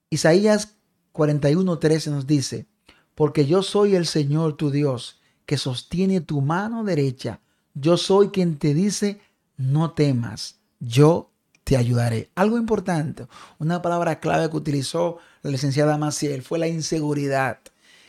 Isaías 0.09 0.75
41:13 1.13 2.11
nos 2.11 2.27
dice, 2.27 2.67
porque 3.15 3.45
yo 3.45 3.63
soy 3.63 3.95
el 3.95 4.05
Señor 4.05 4.55
tu 4.55 4.69
Dios, 4.69 5.19
que 5.45 5.57
sostiene 5.57 6.21
tu 6.21 6.41
mano 6.41 6.83
derecha. 6.83 7.41
Yo 7.73 7.97
soy 7.97 8.29
quien 8.29 8.57
te 8.57 8.73
dice, 8.73 9.21
no 9.55 9.91
temas, 9.91 10.59
yo 10.79 11.31
te 11.63 11.77
ayudaré. 11.77 12.29
Algo 12.35 12.57
importante, 12.57 13.27
una 13.57 13.81
palabra 13.81 14.19
clave 14.19 14.49
que 14.49 14.57
utilizó 14.57 15.17
la 15.41 15.51
licenciada 15.51 15.97
Maciel 15.97 16.43
fue 16.43 16.59
la 16.59 16.67
inseguridad 16.67 17.59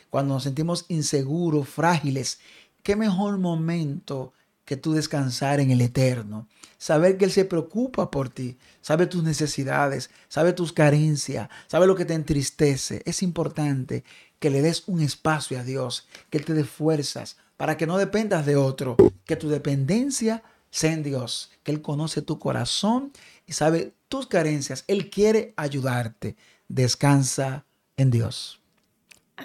cuando 0.09 0.33
nos 0.35 0.43
sentimos 0.43 0.85
inseguros, 0.87 1.69
frágiles, 1.69 2.39
qué 2.83 2.95
mejor 2.95 3.37
momento 3.37 4.33
que 4.65 4.77
tú 4.77 4.93
descansar 4.93 5.59
en 5.59 5.71
el 5.71 5.81
eterno. 5.81 6.47
Saber 6.77 7.17
que 7.17 7.25
Él 7.25 7.31
se 7.31 7.43
preocupa 7.43 8.11
por 8.11 8.29
ti, 8.29 8.57
sabe 8.81 9.07
tus 9.07 9.23
necesidades, 9.23 10.11
sabe 10.27 10.53
tus 10.53 10.73
carencias, 10.73 11.49
sabe 11.67 11.87
lo 11.87 11.95
que 11.95 12.05
te 12.05 12.13
entristece. 12.13 13.01
Es 13.05 13.23
importante 13.23 14.03
que 14.37 14.51
le 14.51 14.61
des 14.61 14.83
un 14.87 15.01
espacio 15.01 15.59
a 15.59 15.63
Dios, 15.63 16.07
que 16.29 16.37
Él 16.37 16.45
te 16.45 16.53
dé 16.53 16.63
fuerzas 16.63 17.37
para 17.57 17.77
que 17.77 17.87
no 17.87 17.97
dependas 17.97 18.45
de 18.45 18.55
otro, 18.55 18.95
que 19.25 19.35
tu 19.35 19.49
dependencia 19.49 20.43
sea 20.69 20.93
en 20.93 21.01
Dios, 21.01 21.51
que 21.63 21.71
Él 21.71 21.81
conoce 21.81 22.21
tu 22.21 22.37
corazón 22.37 23.11
y 23.47 23.53
sabe 23.53 23.93
tus 24.07 24.27
carencias. 24.27 24.83
Él 24.87 25.09
quiere 25.09 25.53
ayudarte. 25.57 26.35
Descansa 26.67 27.65
en 27.97 28.11
Dios. 28.11 28.61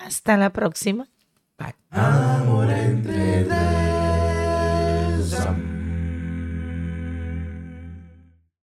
Hasta 0.02 0.36
la 0.36 0.50
próxima. 0.50 1.08
Bye. 1.58 1.74